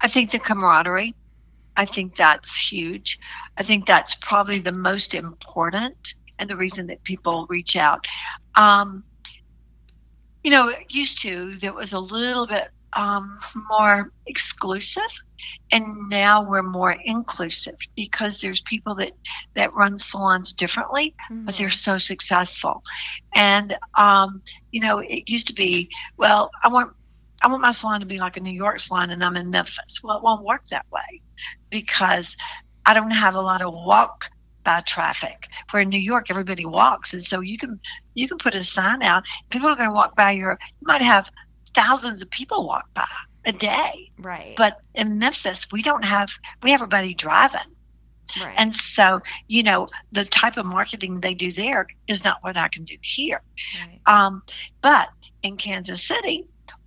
[0.00, 1.14] I think the camaraderie.
[1.76, 3.20] I think that's huge.
[3.56, 8.08] I think that's probably the most important and the reason that people reach out.
[8.56, 9.04] Um,
[10.42, 15.12] you know, used to, there was a little bit um, more exclusive
[15.72, 19.12] and now we're more inclusive because there's people that
[19.54, 21.44] that run salons differently mm-hmm.
[21.44, 22.82] but they're so successful.
[23.34, 26.94] And um, you know it used to be well i want
[27.42, 30.02] i want my salon to be like a new york salon and i'm in memphis.
[30.02, 31.22] Well it won't work that way
[31.70, 32.36] because
[32.84, 34.30] i don't have a lot of walk
[34.64, 35.48] by traffic.
[35.70, 37.12] Where in new york everybody walks.
[37.12, 37.80] And so you can
[38.14, 39.24] you can put a sign out.
[39.48, 41.30] People are going to walk by your you might have
[41.74, 43.06] thousands of people walk by
[43.44, 44.12] a day.
[44.18, 44.54] Right.
[44.56, 46.30] But in Memphis, we don't have
[46.62, 47.60] we have everybody driving.
[48.40, 48.54] Right.
[48.56, 52.68] And so, you know, the type of marketing they do there is not what I
[52.68, 53.42] can do here.
[53.80, 54.00] Right.
[54.06, 54.42] Um,
[54.82, 55.08] but
[55.42, 56.44] in Kansas City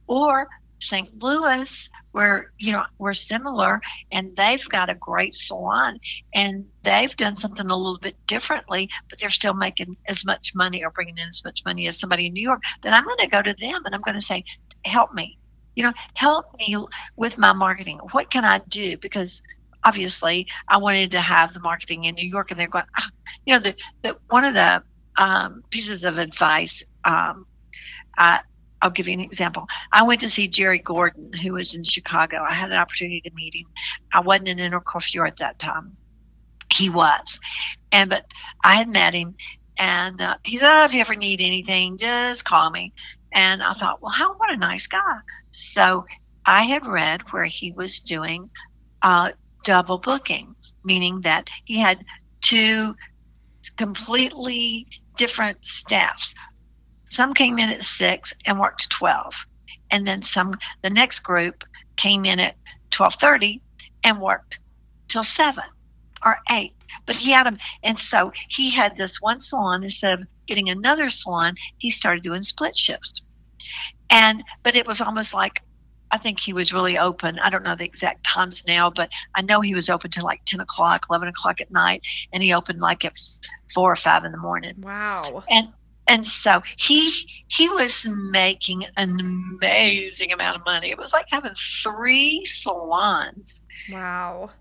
[0.08, 0.48] or
[0.80, 1.22] St.
[1.22, 6.00] Louis, where you know we're similar, and they've got a great salon,
[6.34, 10.84] and they've done something a little bit differently, but they're still making as much money
[10.84, 12.62] or bringing in as much money as somebody in New York.
[12.82, 14.44] Then I'm going to go to them and I'm going to say,
[14.86, 15.38] "Help me,
[15.76, 16.78] you know, help me
[17.16, 18.00] with my marketing.
[18.12, 18.98] What can I do?
[18.98, 19.44] Because
[19.84, 23.08] obviously I wanted to have the marketing in New York, and they're going, oh,
[23.46, 24.84] you know, the, the one of the
[25.18, 26.84] um, pieces of advice.
[27.04, 27.46] Um,
[28.18, 28.42] I,
[28.82, 29.68] I'll give you an example.
[29.92, 32.44] I went to see Jerry Gordon, who was in Chicago.
[32.48, 33.68] I had an opportunity to meet him.
[34.14, 35.96] I wasn't an intercoiffure at that time.
[36.72, 37.40] He was,
[37.92, 38.26] and but
[38.64, 39.36] I had met him,
[39.80, 42.94] and uh, he said, oh, "If you ever need anything, just call me."
[43.34, 45.17] And I thought, well, how what a nice guy.
[45.52, 46.06] So
[46.46, 48.50] I had read where he was doing
[49.02, 49.32] uh,
[49.63, 50.54] double booking,
[50.86, 52.06] meaning that he had
[52.41, 52.96] two
[53.76, 56.36] completely different staffs.
[57.06, 59.46] Some came in at six and worked twelve,
[59.89, 60.54] and then some.
[60.82, 61.63] The next group
[61.96, 62.56] came in at
[62.91, 63.62] twelve thirty
[64.04, 64.60] and worked
[65.08, 65.63] till seven
[66.26, 66.74] or eight.
[67.06, 71.10] But he had them, and so he had this one salon instead of getting another
[71.10, 73.23] salon, he started doing split shifts.
[74.13, 75.62] And but it was almost like
[76.12, 77.39] I think he was really open.
[77.39, 80.45] I don't know the exact times now, but I know he was open till like
[80.45, 83.17] ten o'clock, eleven o'clock at night, and he opened like at
[83.73, 84.76] four or five in the morning.
[84.78, 85.43] Wow!
[85.49, 85.69] And
[86.08, 87.10] and so he
[87.47, 90.91] he was making an amazing amount of money.
[90.91, 93.63] It was like having three salons.
[93.89, 94.52] Wow.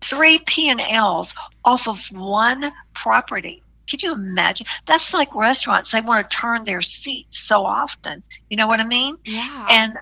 [0.00, 3.62] Three P and Ls off of one property.
[3.90, 4.66] Can you imagine?
[4.86, 5.90] That's like restaurants.
[5.90, 8.22] They want to turn their seats so often.
[8.48, 9.16] You know what I mean?
[9.24, 9.66] Yeah.
[9.68, 9.92] And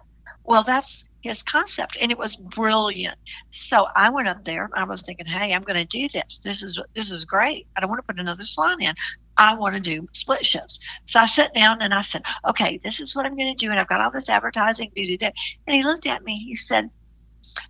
[0.45, 3.19] well, that's his concept, and it was brilliant.
[3.51, 4.71] So I went up there.
[4.73, 6.39] I was thinking, hey, I'm going to do this.
[6.39, 7.67] This is this is great.
[7.77, 8.95] I don't want to put another salon in.
[9.37, 10.81] I want to do split shifts.
[11.05, 13.71] So I sat down and I said, okay, this is what I'm going to do.
[13.71, 15.31] And I've got all this advertising, do, do, do.
[15.67, 16.39] And he looked at me.
[16.39, 16.91] He said,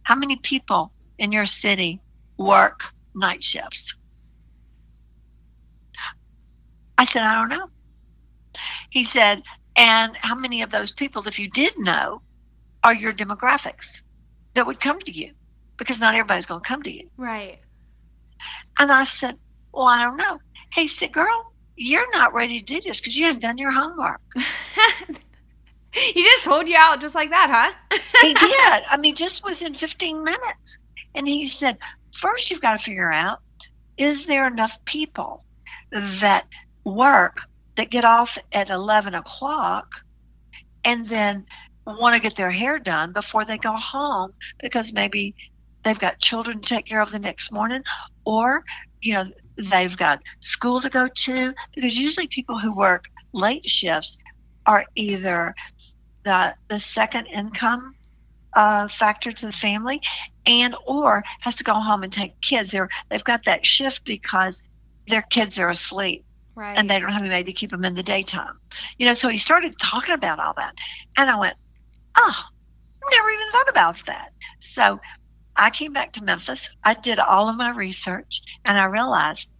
[0.02, 2.00] how many people in your city
[2.38, 3.97] work night shifts?
[6.98, 7.70] I said, I don't know.
[8.90, 9.40] He said,
[9.76, 12.20] and how many of those people, if you did know,
[12.82, 14.02] are your demographics
[14.54, 15.32] that would come to you?
[15.76, 17.08] Because not everybody's going to come to you.
[17.16, 17.60] Right.
[18.78, 19.36] And I said,
[19.72, 20.40] Well, I don't know.
[20.72, 24.20] He said, Girl, you're not ready to do this because you haven't done your homework.
[25.92, 27.98] he just told you out just like that, huh?
[28.22, 28.84] he did.
[28.90, 30.80] I mean, just within 15 minutes.
[31.14, 31.78] And he said,
[32.12, 33.38] first, you've got to figure out
[33.96, 35.44] is there enough people
[35.92, 36.46] that
[36.84, 37.42] work
[37.76, 40.04] that get off at 11 o'clock
[40.84, 41.46] and then
[41.86, 45.34] want to get their hair done before they go home because maybe
[45.82, 47.82] they've got children to take care of the next morning
[48.24, 48.62] or
[49.00, 49.24] you know
[49.56, 54.18] they've got school to go to because usually people who work late shifts
[54.66, 55.54] are either
[56.24, 57.94] the the second income
[58.52, 60.00] uh, factor to the family
[60.46, 62.72] and or has to go home and take kids.
[62.72, 64.64] They're they've got that shift because
[65.06, 66.24] their kids are asleep
[66.58, 66.76] right.
[66.76, 68.58] and they don't have anybody to keep them in the daytime
[68.98, 70.74] you know so he started talking about all that
[71.16, 71.56] and i went
[72.16, 72.42] oh
[73.02, 75.00] i never even thought about that so
[75.58, 76.70] I came back to Memphis.
[76.84, 79.50] I did all of my research and I realized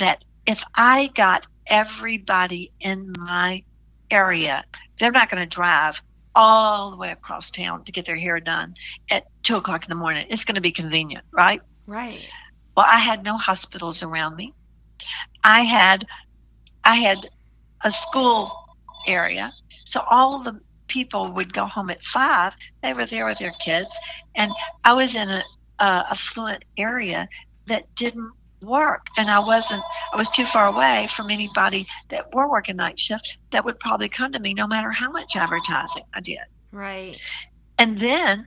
[0.00, 3.62] that if I got everybody in my
[4.10, 4.64] area,
[4.98, 6.02] they're not going to drive
[6.34, 8.74] all the way across town to get their hair done
[9.10, 10.26] at two o'clock in the morning.
[10.28, 11.60] It's going to be convenient, right?
[11.86, 12.30] Right.
[12.76, 14.52] Well, I had no hospitals around me.
[15.44, 16.06] I had,
[16.84, 17.18] I had
[17.82, 18.52] a school
[19.06, 19.52] area,
[19.84, 22.56] so all the people would go home at five.
[22.82, 23.96] They were there with their kids,
[24.34, 24.50] and
[24.84, 25.42] I was in a,
[25.78, 27.28] uh, affluent area
[27.66, 29.82] that didn't work, and I wasn't.
[30.12, 34.08] I was too far away from anybody that were working night shift that would probably
[34.08, 36.38] come to me, no matter how much advertising I did.
[36.72, 37.16] Right.
[37.78, 38.46] And then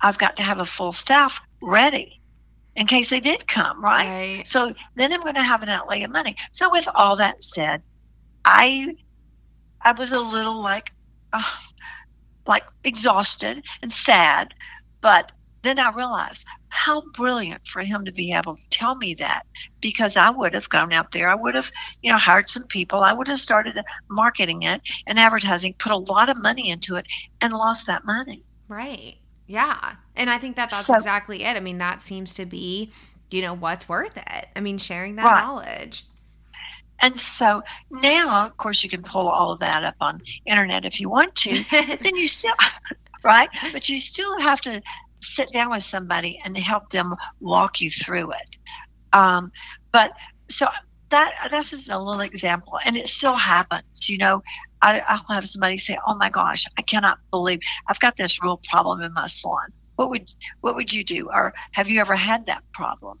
[0.00, 2.20] I've got to have a full staff ready
[2.78, 4.08] in case they did come, right?
[4.08, 4.46] right.
[4.46, 6.36] So then I'm going to have an outlay of money.
[6.52, 7.82] So with all that said,
[8.44, 8.94] I
[9.82, 10.92] I was a little like
[11.32, 11.42] uh,
[12.46, 14.54] like exhausted and sad.
[15.00, 19.42] But then I realized how brilliant for him to be able to tell me that
[19.80, 21.28] because I would have gone out there.
[21.28, 23.00] I would have, you know, hired some people.
[23.00, 23.76] I would have started
[24.08, 27.06] marketing it and advertising, put a lot of money into it
[27.40, 28.44] and lost that money.
[28.68, 29.16] Right.
[29.48, 29.94] Yeah.
[30.14, 31.56] And I think that that's so, exactly it.
[31.56, 32.92] I mean, that seems to be,
[33.30, 34.48] you know, what's worth it.
[34.54, 35.42] I mean, sharing that right.
[35.42, 36.04] knowledge.
[37.00, 41.00] And so now, of course, you can pull all of that up on internet if
[41.00, 42.54] you want to, but then you still,
[43.24, 43.48] right?
[43.72, 44.82] But you still have to
[45.20, 48.56] sit down with somebody and help them walk you through it.
[49.12, 49.50] Um,
[49.92, 50.12] but
[50.48, 50.66] so
[51.10, 54.10] that that's just a little example, and it still happens.
[54.10, 54.42] You know,
[54.80, 58.60] I, I'll have somebody say, "Oh my gosh, I cannot believe I've got this real
[58.68, 62.46] problem in my salon." What would what would you do, or have you ever had
[62.46, 63.18] that problem?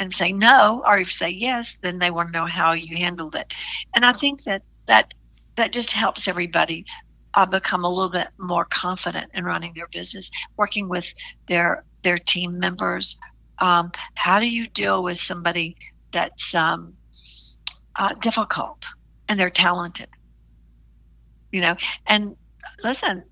[0.00, 2.96] and say no, or if you say yes, then they want to know how you
[2.96, 3.54] handled it.
[3.94, 5.12] And I think that that
[5.56, 6.86] that just helps everybody
[7.34, 11.12] uh, become a little bit more confident in running their business, working with
[11.46, 13.20] their their team members.
[13.58, 15.76] Um, how do you deal with somebody
[16.12, 16.94] that's um,
[17.94, 18.88] uh, difficult
[19.28, 20.08] and they're talented?
[21.52, 22.36] You know, and
[22.82, 23.24] listen,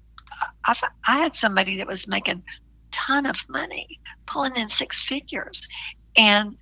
[0.65, 0.75] i
[1.07, 2.43] I had somebody that was making
[2.91, 5.69] ton of money, pulling in six figures,
[6.17, 6.57] and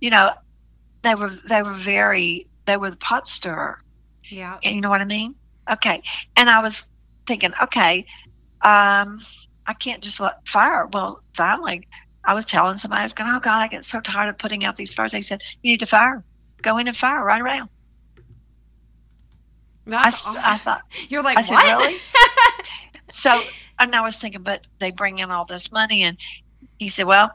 [0.00, 0.32] you know
[1.02, 3.78] they were they were very they were the pot stirrer.
[4.24, 4.58] Yeah.
[4.64, 5.34] And you know what i mean?
[5.70, 6.02] Okay.
[6.36, 6.86] And i was
[7.26, 8.06] thinking okay
[8.62, 9.20] um
[9.66, 10.86] i can't just let fire.
[10.86, 11.86] Well finally
[12.24, 14.64] i was telling somebody i was going oh god i get so tired of putting
[14.64, 15.12] out these fires.
[15.12, 16.24] They said you need to fire.
[16.62, 17.68] Go in and fire right around
[19.86, 20.42] That's I, awesome.
[20.44, 21.78] I thought you're like I said, what?
[21.78, 21.98] really?
[23.10, 23.40] so
[23.78, 26.16] and I was thinking, but they bring in all this money, and
[26.78, 27.32] he said, well,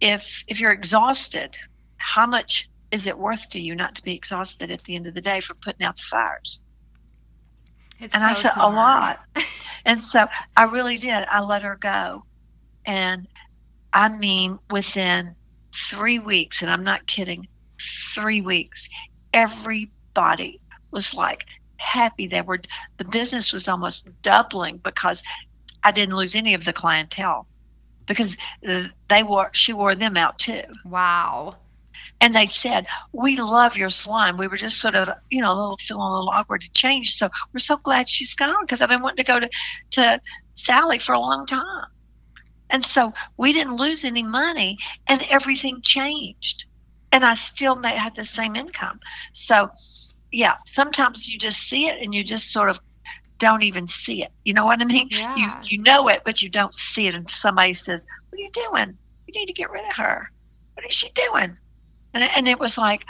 [0.00, 1.54] if if you're exhausted,
[1.96, 5.14] how much is it worth to you not to be exhausted at the end of
[5.14, 6.60] the day for putting out the fires?
[8.00, 8.72] It's and so I said smart.
[8.72, 9.20] a lot.
[9.84, 11.26] and so I really did.
[11.30, 12.24] I let her go.
[12.86, 13.28] And
[13.92, 15.36] I mean within
[15.72, 17.46] three weeks, and I'm not kidding,
[18.14, 18.88] three weeks,
[19.32, 21.44] everybody was like
[21.80, 22.28] happy.
[22.28, 22.60] They were
[22.96, 25.22] the business was almost doubling because
[25.82, 27.46] I didn't lose any of the clientele
[28.06, 28.36] because
[29.08, 30.62] they wore she wore them out too.
[30.84, 31.56] Wow.
[32.22, 35.58] And they said, "We love your salon." We were just sort of, you know, a
[35.58, 37.14] little feeling a little awkward to change.
[37.14, 39.50] So we're so glad she's gone because I've been wanting to go to
[39.92, 40.20] to
[40.54, 41.86] Sally for a long time.
[42.70, 46.66] And so we didn't lose any money, and everything changed,
[47.10, 49.00] and I still may, had the same income.
[49.32, 49.70] So,
[50.32, 52.80] yeah, sometimes you just see it, and you just sort of
[53.38, 54.30] don't even see it.
[54.44, 55.08] You know what I mean?
[55.10, 55.34] Yeah.
[55.36, 57.14] You you know it, but you don't see it.
[57.14, 58.98] And somebody says, "What are you doing?
[59.26, 60.30] You need to get rid of her.
[60.74, 61.58] What is she doing?"
[62.14, 63.04] And and it was like,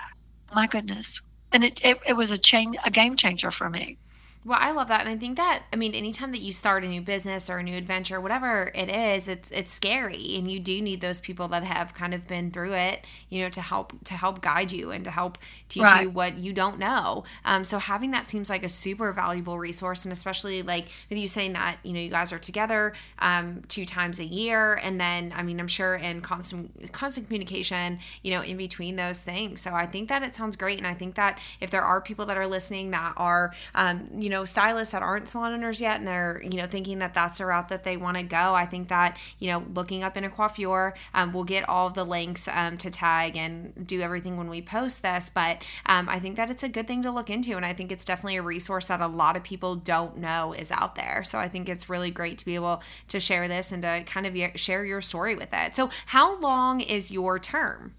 [0.55, 1.21] my goodness,
[1.53, 3.99] and it it, it was a change, a game changer for me.
[4.43, 6.89] Well, I love that, and I think that I mean, anytime that you start a
[6.89, 10.81] new business or a new adventure, whatever it is, it's it's scary, and you do
[10.81, 14.15] need those people that have kind of been through it, you know, to help to
[14.15, 15.37] help guide you and to help
[15.69, 16.05] teach right.
[16.05, 17.25] you what you don't know.
[17.45, 21.29] Um, so having that seems like a super valuable resource, and especially like with you
[21.29, 25.35] saying that you know you guys are together um, two times a year, and then
[25.37, 29.61] I mean, I'm sure in constant constant communication, you know, in between those things.
[29.61, 32.25] So I think that it sounds great, and I think that if there are people
[32.25, 35.99] that are listening that are, um, you you know stylists that aren't salon owners yet
[35.99, 38.65] and they're you know thinking that that's a route that they want to go i
[38.65, 42.93] think that you know looking up Intercoiffure um, we'll get all the links um, to
[42.93, 45.29] tag and do everything when we post this.
[45.35, 47.91] But um, i think that it's a good thing to look into and i think
[47.91, 51.25] it's definitely a resource that a lot of people don't know is out there.
[51.25, 54.29] So i think it's really great to be able to share this and to kind
[54.29, 55.75] of share your story with it.
[55.75, 57.95] So how long is your term?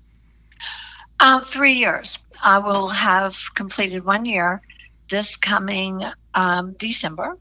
[1.20, 2.26] Uh, three years.
[2.42, 4.62] I will have completed one year
[5.12, 6.02] this coming
[6.34, 7.38] um, December.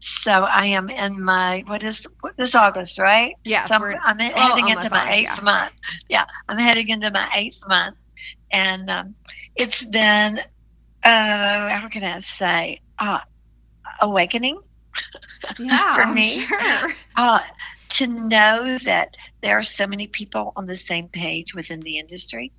[0.00, 3.34] So I am in my what is what is August, right?
[3.44, 3.62] Yeah.
[3.62, 5.44] So I'm, I'm heading into my eighth yeah.
[5.44, 5.72] month.
[6.08, 7.96] Yeah, I'm heading into my eighth month,
[8.50, 9.14] and um,
[9.56, 10.38] it's been
[11.02, 13.20] uh, how can I say uh,
[14.00, 14.60] awakening
[15.58, 16.46] yeah, for me.
[16.46, 16.92] Sure.
[17.16, 17.40] Uh,
[17.88, 22.52] to know that there are so many people on the same page within the industry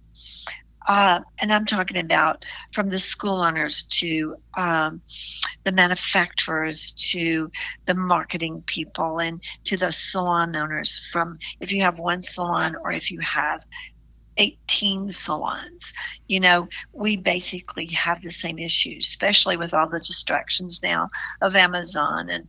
[0.89, 5.03] uh, and I'm talking about from the school owners to um,
[5.63, 7.51] the manufacturers to
[7.85, 10.97] the marketing people and to the salon owners.
[11.11, 13.63] From if you have one salon or if you have
[14.37, 15.93] 18 salons.
[16.27, 21.09] You know, we basically have the same issues, especially with all the distractions now
[21.41, 22.47] of Amazon and,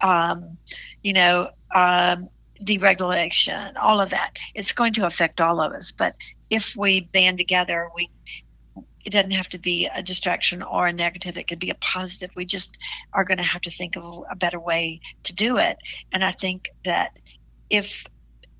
[0.00, 0.58] um,
[1.02, 2.28] you know, um,
[2.62, 4.38] deregulation, all of that.
[4.54, 5.92] It's going to affect all of us.
[5.92, 6.14] But
[6.52, 8.10] if we band together, we
[9.04, 11.36] it doesn't have to be a distraction or a negative.
[11.36, 12.30] It could be a positive.
[12.36, 12.78] We just
[13.12, 15.76] are going to have to think of a better way to do it.
[16.12, 17.18] And I think that
[17.68, 18.06] if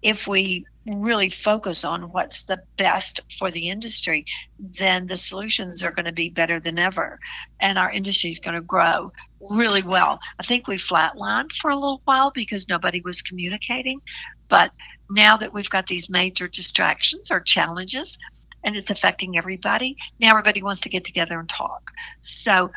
[0.00, 4.24] if we really focus on what's the best for the industry,
[4.59, 7.20] then the solutions are going to be better than ever,
[7.61, 10.18] and our industry is going to grow really well.
[10.40, 14.00] I think we flatlined for a little while because nobody was communicating,
[14.48, 14.72] but
[15.12, 18.18] now that we've got these major distractions or challenges,
[18.64, 21.92] and it's affecting everybody, now everybody wants to get together and talk.
[22.20, 22.70] So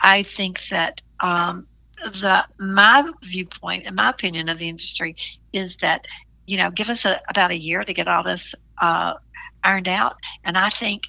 [0.00, 1.66] I think that um,
[2.02, 5.16] the my viewpoint and my opinion of the industry
[5.52, 6.06] is that
[6.46, 9.14] you know give us a, about a year to get all this uh,
[9.62, 11.08] ironed out, and I think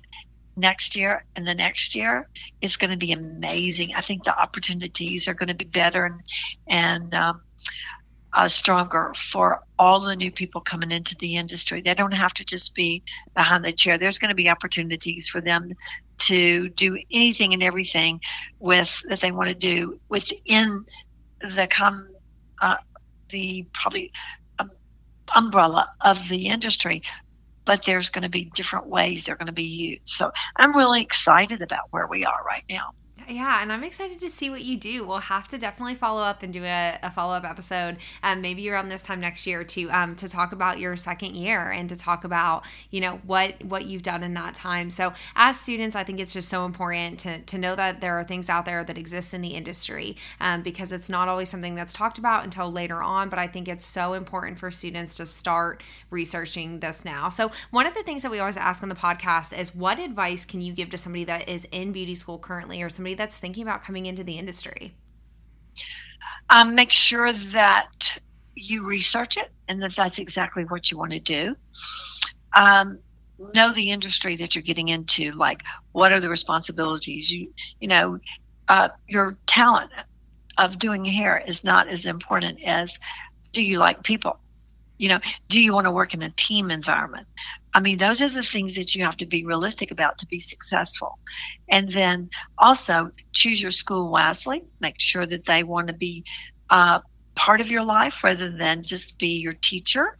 [0.55, 2.27] next year and the next year
[2.61, 3.93] is going to be amazing.
[3.95, 6.21] I think the opportunities are going to be better and
[6.67, 7.41] and um,
[8.33, 11.81] uh, stronger for all the new people coming into the industry.
[11.81, 13.03] They don't have to just be
[13.35, 13.97] behind the chair.
[13.97, 15.71] There's going to be opportunities for them
[16.19, 18.19] to do anything and everything
[18.59, 20.83] with that they want to do within
[21.41, 22.03] the come
[22.61, 22.77] uh,
[23.29, 24.11] the probably
[24.57, 24.71] um,
[25.35, 27.03] umbrella of the industry
[27.67, 30.01] but there's going to be different ways they're going to be used.
[30.05, 32.91] So I'm really excited about where we are right now.
[33.29, 35.05] Yeah, and I'm excited to see what you do.
[35.05, 37.97] We'll have to definitely follow up and do a, a follow up episode.
[38.23, 41.69] Um, maybe around this time next year to um, to talk about your second year
[41.69, 44.89] and to talk about you know what what you've done in that time.
[44.89, 48.23] So as students, I think it's just so important to to know that there are
[48.23, 51.91] things out there that exist in the industry um, because it's not always something that's
[51.91, 53.27] talked about until later on.
[53.27, 57.27] But I think it's so important for students to start researching this now.
[57.27, 60.45] So one of the things that we always ask on the podcast is, what advice
[60.45, 63.63] can you give to somebody that is in beauty school currently or somebody that's thinking
[63.63, 64.95] about coming into the industry?
[66.49, 68.19] Um, make sure that
[68.55, 71.55] you research it and that that's exactly what you want to do.
[72.55, 72.99] Um,
[73.53, 75.31] know the industry that you're getting into.
[75.31, 77.29] Like, what are the responsibilities?
[77.31, 78.19] You, you know,
[78.67, 79.91] uh, your talent
[80.57, 82.99] of doing hair is not as important as
[83.51, 84.39] do you like people?
[84.97, 87.27] You know, do you want to work in a team environment?
[87.73, 90.39] I mean, those are the things that you have to be realistic about to be
[90.39, 91.19] successful.
[91.69, 94.63] And then also choose your school wisely.
[94.79, 96.23] Make sure that they want to be
[96.69, 97.01] uh,
[97.35, 100.17] part of your life rather than just be your teacher.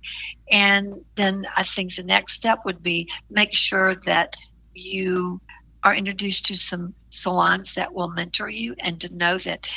[0.51, 4.35] And then I think the next step would be make sure that
[4.73, 5.41] you
[5.83, 9.67] are introduced to some salons that will mentor you and to know that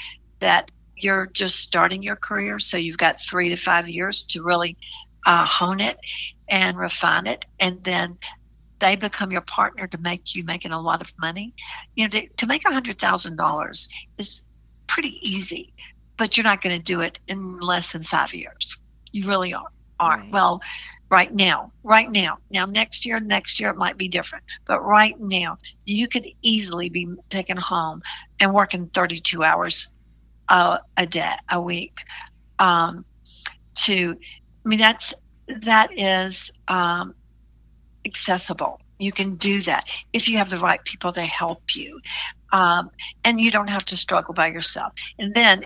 [0.41, 4.77] that you're just starting your career so you've got three to five years to really
[5.25, 5.99] uh, hone it
[6.51, 8.19] and refine it and then
[8.81, 11.55] they become your partner to make you making a lot of money
[11.95, 13.89] you know to, to make a hundred thousand dollars
[14.19, 14.49] is
[14.87, 15.73] pretty easy
[16.21, 18.77] but you're not going to do it in less than five years.
[19.11, 19.65] You really are.
[19.99, 20.25] Aren't.
[20.25, 20.33] Right.
[20.33, 20.61] Well,
[21.11, 22.37] right now, right now.
[22.51, 26.91] Now, next year, next year it might be different, but right now, you could easily
[26.91, 28.03] be taken home
[28.39, 29.91] and working 32 hours
[30.51, 32.01] uh, a day, a week.
[32.59, 33.07] Um,
[33.77, 34.15] to,
[34.67, 35.15] I mean, that's
[35.63, 37.15] that is um,
[38.05, 38.81] accessible.
[38.99, 42.01] You can do that if you have the right people to help you.
[42.53, 42.91] Um,
[43.25, 44.93] and you don't have to struggle by yourself.
[45.19, 45.65] And then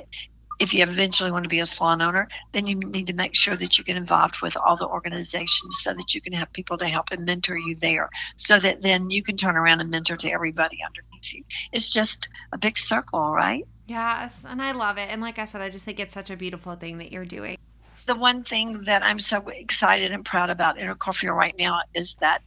[0.61, 3.57] if you eventually want to be a salon owner, then you need to make sure
[3.57, 6.87] that you get involved with all the organizations so that you can have people to
[6.87, 10.31] help and mentor you there so that then you can turn around and mentor to
[10.31, 11.45] everybody underneath you.
[11.73, 13.67] It's just a big circle, right?
[13.87, 15.09] Yes, and I love it.
[15.11, 17.59] And like I said, I just think it's such a beautiful thing that you're doing.
[18.07, 22.43] The one thing that I'm so excited and proud about Intercoiffure right now is that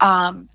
[0.00, 0.48] um,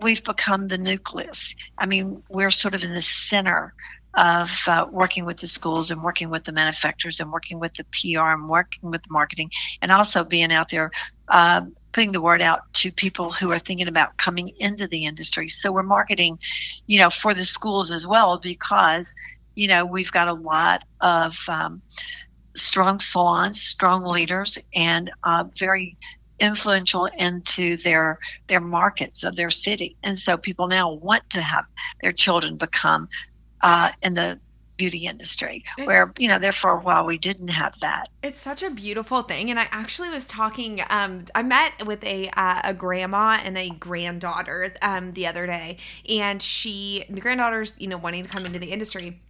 [0.00, 1.54] we've become the nucleus.
[1.78, 3.74] I mean, we're sort of in the center
[4.14, 7.84] of uh, working with the schools and working with the manufacturers and working with the
[7.84, 9.50] PR and working with the marketing
[9.82, 10.90] and also being out there
[11.28, 15.48] um, putting the word out to people who are thinking about coming into the industry.
[15.48, 16.38] So we're marketing,
[16.86, 19.16] you know, for the schools as well because,
[19.54, 21.82] you know, we've got a lot of um,
[22.56, 25.96] strong salons, strong leaders, and uh, very
[26.38, 29.96] influential into their their markets of their city.
[30.02, 31.64] And so people now want to have
[32.02, 33.08] their children become
[33.62, 34.40] uh, in the
[34.76, 38.08] beauty industry it's, where you know there for a while we didn't have that.
[38.22, 39.50] It's such a beautiful thing.
[39.50, 43.70] And i actually was talking um i met with a uh, a grandma and a
[43.70, 45.78] granddaughter um the other day.
[46.08, 49.20] And she the granddaughter's you know wanting to come into the industry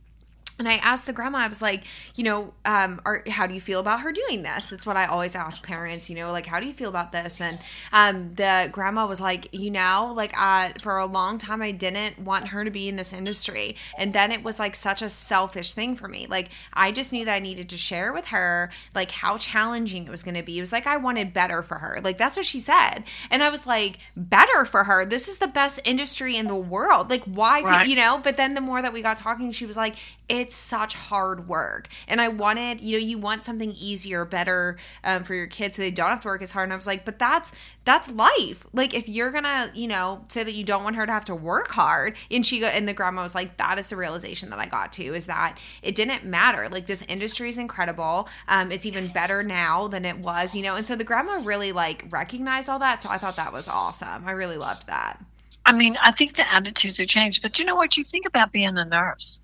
[0.58, 1.84] and I asked the grandma, I was like,
[2.14, 4.70] you know, um, are, how do you feel about her doing this?
[4.70, 7.40] That's what I always ask parents, you know, like, how do you feel about this?
[7.40, 7.58] And
[7.92, 12.18] um, the grandma was like, you know, like, uh, for a long time, I didn't
[12.18, 13.76] want her to be in this industry.
[13.98, 16.26] And then it was like such a selfish thing for me.
[16.26, 20.10] Like, I just knew that I needed to share with her, like, how challenging it
[20.10, 20.56] was going to be.
[20.56, 21.98] It was like, I wanted better for her.
[22.02, 23.04] Like, that's what she said.
[23.30, 25.04] And I was like, better for her?
[25.04, 27.10] This is the best industry in the world.
[27.10, 27.82] Like, why, right.
[27.82, 28.18] could, you know?
[28.24, 29.96] But then the more that we got talking, she was like,
[30.28, 31.88] it's such hard work.
[32.08, 35.82] And I wanted, you know, you want something easier, better um, for your kids so
[35.82, 36.64] they don't have to work as hard.
[36.64, 37.52] And I was like, but that's
[37.84, 38.66] that's life.
[38.72, 41.34] Like if you're gonna, you know, say that you don't want her to have to
[41.34, 44.58] work hard, and she go and the grandma was like, that is the realization that
[44.58, 46.68] I got to is that it didn't matter.
[46.68, 48.28] Like this industry is incredible.
[48.48, 50.76] Um, it's even better now than it was, you know.
[50.76, 53.02] And so the grandma really like recognized all that.
[53.02, 54.26] So I thought that was awesome.
[54.26, 55.22] I really loved that.
[55.66, 57.42] I mean, I think the attitudes have changed.
[57.42, 57.96] But you know what?
[57.96, 59.40] You think about being a nurse,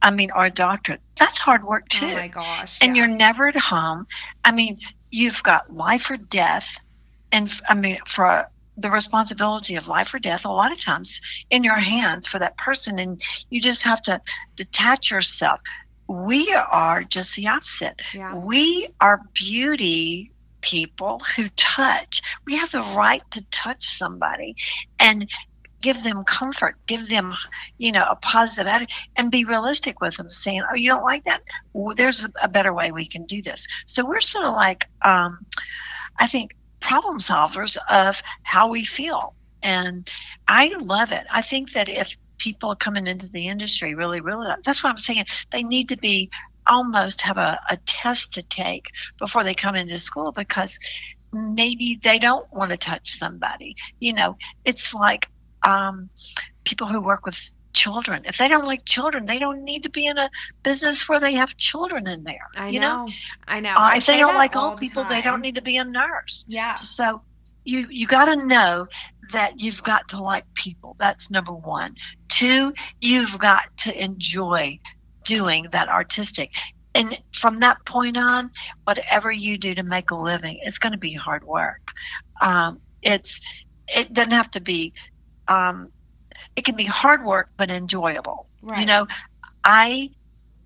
[0.00, 0.98] I mean, or a doctor.
[1.18, 2.06] That's hard work oh, too.
[2.06, 2.78] Oh my gosh!
[2.80, 3.04] And yeah.
[3.04, 4.06] you're never at home.
[4.44, 4.78] I mean,
[5.10, 6.78] you've got life or death,
[7.32, 11.64] and I mean, for the responsibility of life or death, a lot of times in
[11.64, 11.82] your mm-hmm.
[11.82, 13.20] hands for that person, and
[13.50, 14.20] you just have to
[14.54, 15.60] detach yourself.
[16.06, 18.00] We are just the opposite.
[18.12, 18.38] Yeah.
[18.38, 22.22] We are beauty people who touch.
[22.46, 24.56] We have the right to touch somebody.
[24.98, 25.28] And
[25.84, 27.34] give them comfort, give them,
[27.76, 31.24] you know, a positive attitude, and be realistic with them, saying, "Oh, you don't like
[31.24, 31.42] that?
[31.74, 35.38] Well, there's a, better way we can do this." So we're sort of like, um,
[36.18, 40.10] I think, problem solvers of how we feel, and
[40.48, 41.26] I love it.
[41.30, 45.26] I think that if people coming into the industry really, really, that's what I'm saying.
[45.50, 46.30] They need to be
[46.66, 50.78] almost have a, a test to take before they come into school because
[51.30, 53.76] maybe they don't want to touch somebody.
[54.00, 55.28] You know, it's like
[55.64, 56.10] um,
[56.64, 58.22] people who work with children.
[58.24, 60.30] If they don't like children, they don't need to be in a
[60.62, 62.48] business where they have children in there.
[62.56, 63.04] I you know.
[63.04, 63.12] know?
[63.46, 63.70] I know.
[63.70, 65.84] Uh, I if they don't like old people, the they don't need to be a
[65.84, 66.44] nurse.
[66.48, 66.74] Yeah.
[66.74, 67.22] So
[67.64, 68.86] you you got to know
[69.32, 70.96] that you've got to like people.
[70.98, 71.96] That's number one.
[72.28, 74.78] Two, you've got to enjoy
[75.26, 76.52] doing that artistic.
[76.94, 78.50] And from that point on,
[78.84, 81.90] whatever you do to make a living, it's going to be hard work.
[82.40, 83.40] Um, it's
[83.88, 84.92] it doesn't have to be
[85.48, 85.88] um,
[86.56, 88.46] it can be hard work but enjoyable.
[88.62, 88.80] Right.
[88.80, 89.06] You know,
[89.62, 90.10] I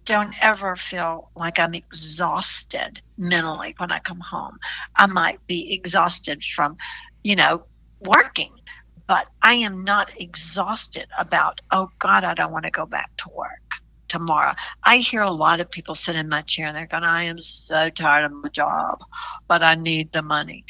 [0.04, 4.56] don't ever feel like I'm exhausted mentally when I come home.
[4.96, 6.76] I might be exhausted from,
[7.22, 7.64] you know,
[8.00, 8.52] working,
[9.06, 13.28] but I am not exhausted about, oh God, I don't want to go back to
[13.34, 14.54] work tomorrow.
[14.82, 17.38] I hear a lot of people sit in my chair and they're going, I am
[17.40, 19.00] so tired of my job,
[19.46, 20.64] but I need the money.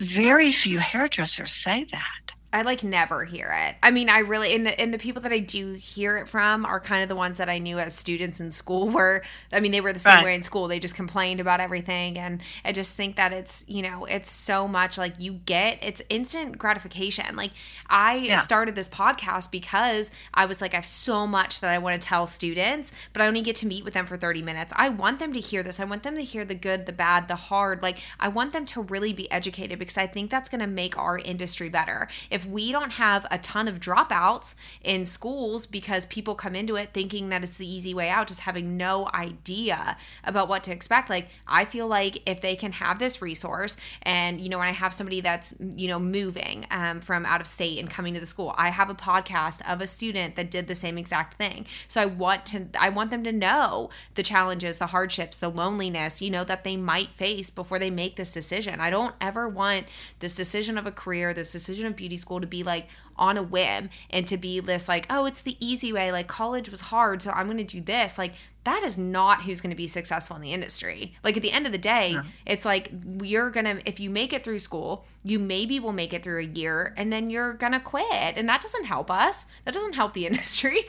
[0.00, 2.27] Very few hairdressers say that.
[2.50, 3.76] I like never hear it.
[3.82, 6.64] I mean, I really and the and the people that I do hear it from
[6.64, 9.22] are kind of the ones that I knew as students in school were
[9.52, 10.24] I mean, they were the same right.
[10.24, 10.66] way in school.
[10.66, 14.66] They just complained about everything and I just think that it's, you know, it's so
[14.66, 17.36] much like you get it's instant gratification.
[17.36, 17.50] Like
[17.90, 18.40] I yeah.
[18.40, 22.08] started this podcast because I was like I have so much that I want to
[22.08, 24.72] tell students, but I only get to meet with them for 30 minutes.
[24.74, 25.80] I want them to hear this.
[25.80, 27.82] I want them to hear the good, the bad, the hard.
[27.82, 30.96] Like I want them to really be educated because I think that's going to make
[30.96, 32.08] our industry better.
[32.30, 36.76] If if we don't have a ton of dropouts in schools because people come into
[36.76, 40.70] it thinking that it's the easy way out, just having no idea about what to
[40.70, 44.68] expect, like I feel like if they can have this resource, and you know, when
[44.68, 48.20] I have somebody that's you know moving um, from out of state and coming to
[48.20, 51.66] the school, I have a podcast of a student that did the same exact thing.
[51.88, 56.22] So I want to, I want them to know the challenges, the hardships, the loneliness,
[56.22, 58.78] you know, that they might face before they make this decision.
[58.78, 59.86] I don't ever want
[60.20, 63.38] this decision of a career, this decision of beauty school school to be like on
[63.38, 66.82] a whim and to be this like oh it's the easy way like college was
[66.82, 69.86] hard so i'm going to do this like that is not who's going to be
[69.86, 72.22] successful in the industry like at the end of the day yeah.
[72.44, 76.12] it's like you're going to if you make it through school you maybe will make
[76.12, 79.46] it through a year and then you're going to quit and that doesn't help us
[79.64, 80.82] that doesn't help the industry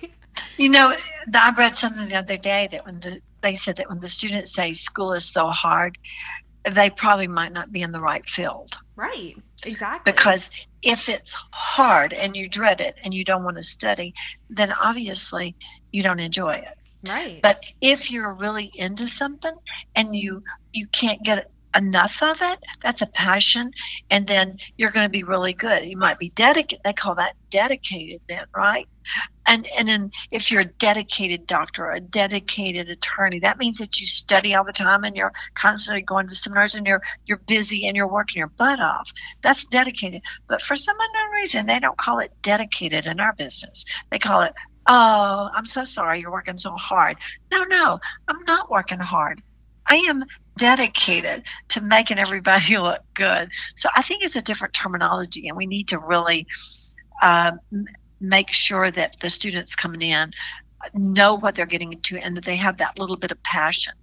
[0.57, 0.93] you know
[1.33, 4.53] i read something the other day that when the, they said that when the students
[4.53, 5.97] say school is so hard
[6.63, 8.77] they probably might not be in the right field.
[8.95, 9.35] Right.
[9.65, 10.11] Exactly.
[10.11, 10.49] Because
[10.81, 14.13] if it's hard and you dread it and you don't want to study,
[14.49, 15.55] then obviously
[15.91, 16.77] you don't enjoy it.
[17.07, 17.39] Right.
[17.41, 19.55] But if you're really into something
[19.95, 20.43] and you
[20.73, 23.71] you can't get enough of it, that's a passion,
[24.09, 25.85] and then you're going to be really good.
[25.85, 26.81] You might be dedicated.
[26.83, 28.87] They call that dedicated, then, right?
[29.47, 33.99] And and then if you're a dedicated doctor or a dedicated attorney, that means that
[33.99, 37.87] you study all the time and you're constantly going to seminars and you're you're busy
[37.87, 39.11] and you're working your butt off.
[39.41, 40.21] That's dedicated.
[40.47, 43.85] But for some unknown reason, they don't call it dedicated in our business.
[44.11, 44.53] They call it
[44.91, 47.17] Oh, I'm so sorry you're working so hard.
[47.51, 49.41] No, no, I'm not working hard.
[49.87, 50.23] I am
[50.57, 53.49] dedicated to making everybody look good.
[53.75, 56.47] So I think it's a different terminology, and we need to really
[57.21, 57.59] um,
[58.19, 60.31] make sure that the students coming in
[60.93, 63.93] know what they're getting into and that they have that little bit of passion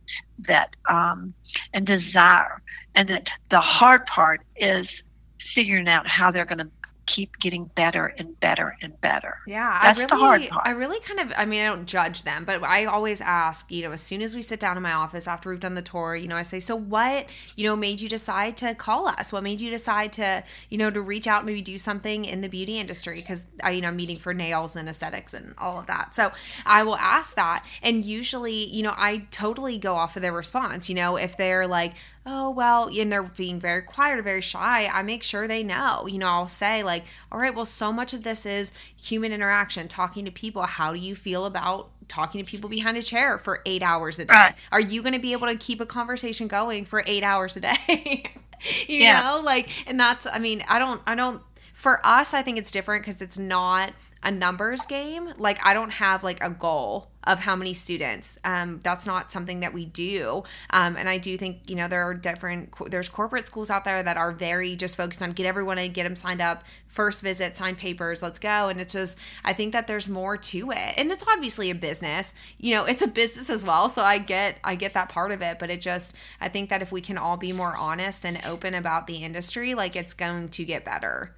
[0.41, 1.33] that um,
[1.73, 2.61] and desire
[2.95, 5.05] and that the hard part is
[5.41, 6.71] figuring out how they're going to
[7.07, 9.39] keep getting better and better and better.
[9.47, 10.67] Yeah, that's really, the hard part.
[10.67, 13.85] I really kind of, I mean, I don't judge them, but I always ask, you
[13.85, 16.17] know, as soon as we sit down in my office after we've done the tour,
[16.17, 19.33] you know, I say, so what, you know, made you decide to call us?
[19.33, 22.49] What made you decide to, you know, to reach out, maybe do something in the
[22.49, 23.17] beauty industry?
[23.17, 26.15] Because I, you know, I'm meeting for nails and aesthetics and all of that.
[26.15, 26.33] So
[26.67, 30.89] I will ask that, and usually, you know, I totally go off of their response.
[30.89, 31.95] You know, if they're like,
[32.27, 36.07] oh well and they're being very quiet or very shy i make sure they know
[36.09, 36.96] you know i'll say like
[37.31, 40.99] all right well so much of this is human interaction talking to people how do
[40.99, 44.55] you feel about talking to people behind a chair for eight hours a day right.
[44.73, 47.61] are you going to be able to keep a conversation going for eight hours a
[47.61, 48.25] day
[48.87, 49.23] you yeah.
[49.23, 51.43] know like and that's i mean i don't i don't
[51.75, 53.93] for us i think it's different because it's not
[54.27, 55.33] a numbers game.
[55.39, 58.39] Like I don't have like a goal of how many students.
[58.45, 60.43] Um, that's not something that we do.
[60.71, 62.75] Um, and I do think you know there are different.
[62.91, 66.03] There's corporate schools out there that are very just focused on get everyone and get
[66.03, 68.69] them signed up, first visit, sign papers, let's go.
[68.69, 72.35] And it's just I think that there's more to it, and it's obviously a business.
[72.59, 73.89] You know, it's a business as well.
[73.89, 76.83] So I get I get that part of it, but it just I think that
[76.83, 80.49] if we can all be more honest and open about the industry, like it's going
[80.49, 81.33] to get better.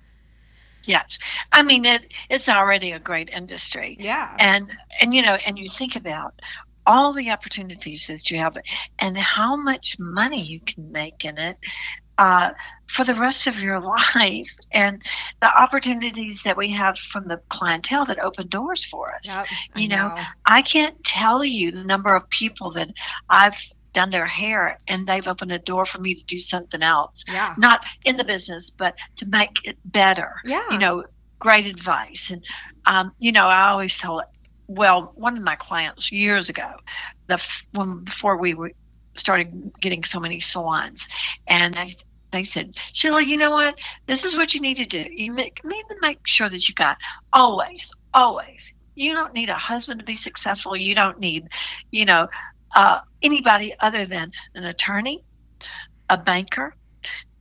[0.89, 1.18] Yes,
[1.53, 2.14] I mean it.
[2.30, 3.97] It's already a great industry.
[4.01, 4.64] Yeah, and
[5.01, 6.32] and you know, and you think about
[6.86, 8.57] all the opportunities that you have,
[8.99, 11.57] and how much money you can make in it.
[12.16, 12.51] Uh,
[12.86, 13.78] for the rest of your
[14.16, 15.01] life and
[15.41, 19.36] the opportunities that we have from the clientele that open doors for us.
[19.36, 22.89] Yep, you know, know, I can't tell you the number of people that
[23.28, 23.62] I've
[23.93, 27.24] done their hair and they've opened a door for me to do something else.
[27.26, 27.55] Yeah.
[27.59, 30.34] Not in the business, but to make it better.
[30.45, 30.64] Yeah.
[30.70, 31.05] You know,
[31.39, 32.30] great advice.
[32.30, 32.45] And,
[32.86, 34.26] um, you know, I always tell it,
[34.66, 36.70] well, one of my clients years ago,
[37.26, 38.72] the when before we were,
[39.16, 41.09] started getting so many salons,
[41.47, 41.91] and they,
[42.30, 43.78] they said, Sheila, you know what?
[44.07, 45.05] This is what you need to do.
[45.11, 46.99] You make, need to make sure that you got
[47.32, 48.74] always, always.
[48.95, 50.76] You don't need a husband to be successful.
[50.76, 51.49] You don't need,
[51.91, 52.28] you know,
[52.75, 55.25] uh, anybody other than an attorney,
[56.09, 56.75] a banker,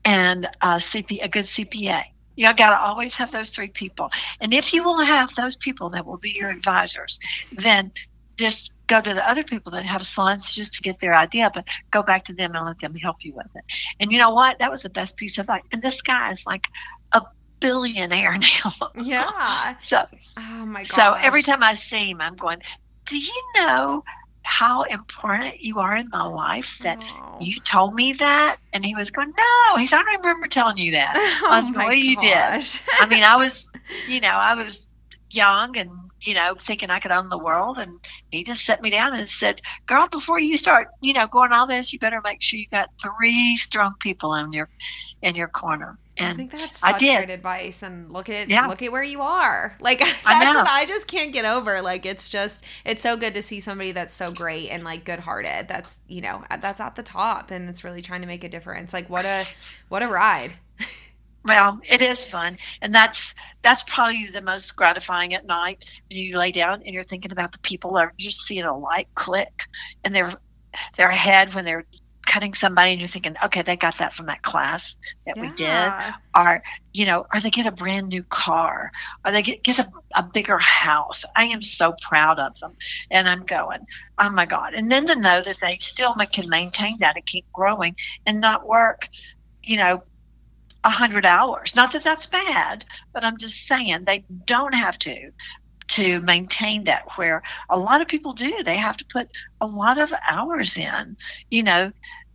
[0.05, 2.01] and a, CP, a good CPA.
[2.35, 4.11] You got to always have those three people.
[4.39, 7.19] And if you will have those people that will be your advisors,
[7.51, 7.91] then
[8.37, 11.65] just go to the other people that have salons just to get their idea, but
[11.91, 13.63] go back to them and let them help you with it.
[13.99, 14.59] And you know what?
[14.59, 15.63] That was the best piece of advice.
[15.73, 16.67] And this guy is like
[17.11, 17.23] a
[17.59, 18.71] billionaire now.
[18.95, 19.77] Yeah.
[19.79, 20.03] so,
[20.37, 20.85] oh my god.
[20.85, 22.61] So every time I see him, I'm going,
[23.05, 24.03] do you know
[24.47, 27.37] how important you are in my life that oh.
[27.41, 28.55] you told me that?
[28.71, 29.77] And he was going, no.
[29.77, 31.15] He said, I don't remember telling you that.
[31.43, 32.33] Oh I was going, well, you did.
[32.33, 33.73] I mean, I was,
[34.07, 34.87] you know, I was
[35.29, 35.89] young and
[36.21, 37.91] you know thinking i could own the world and
[38.31, 41.67] he just set me down and said girl before you start you know going all
[41.67, 44.69] this you better make sure you got three strong people in your
[45.21, 47.83] in your corner and I think that's such great advice.
[47.83, 48.67] And look at yeah.
[48.67, 49.75] look at where you are.
[49.87, 51.81] Like that's I what I just can't get over.
[51.81, 55.19] Like it's just it's so good to see somebody that's so great and like good
[55.19, 55.67] hearted.
[55.69, 58.91] That's you know that's at the top and it's really trying to make a difference.
[58.91, 59.45] Like what a
[59.89, 60.51] what a ride.
[61.47, 66.37] Well, it is fun, and that's that's probably the most gratifying at night when you
[66.37, 69.63] lay down and you're thinking about the people that are just seeing a light click
[70.03, 70.33] in their
[70.97, 71.85] their head when they're
[72.37, 75.41] cutting somebody, and you're thinking, okay, they got that from that class that yeah.
[75.41, 76.61] we did, or
[76.93, 78.91] you know, or they get a brand new car,
[79.25, 81.25] or they get get a, a bigger house.
[81.35, 82.75] I am so proud of them,
[83.09, 83.79] and I'm going,
[84.19, 84.75] oh my god!
[84.75, 87.95] And then to know that they still can maintain that and keep growing
[88.27, 89.09] and not work,
[89.63, 90.03] you know
[90.83, 91.75] 100 hours.
[91.75, 95.31] Not that that's bad, but I'm just saying they don't have to
[95.87, 98.63] to maintain that where a lot of people do.
[98.63, 99.29] They have to put
[99.61, 101.15] a lot of hours in,
[101.49, 101.91] you know,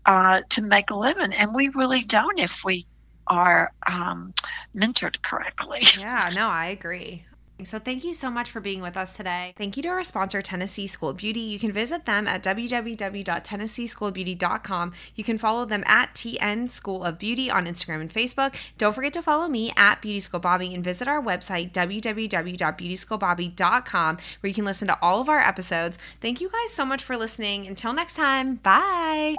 [0.07, 1.33] uh, to make a living.
[1.33, 2.87] And we really don't if we
[3.27, 4.33] are um,
[4.77, 5.83] mentored correctly.
[5.99, 7.25] Yeah, no, I agree.
[7.65, 9.55] So thank you so much for being with us today.
[9.57, 11.41] Thank you to our sponsor, Tennessee School Beauty.
[11.41, 14.93] You can visit them at www.tennesseeschoolbeauty.com.
[15.15, 18.55] You can follow them at TN School of Beauty on Instagram and Facebook.
[18.79, 24.49] Don't forget to follow me at Beauty School Bobby and visit our website, www.beautyschoolbobby.com, where
[24.49, 25.99] you can listen to all of our episodes.
[26.21, 27.67] Thank you guys so much for listening.
[27.67, 29.35] Until next time, bye.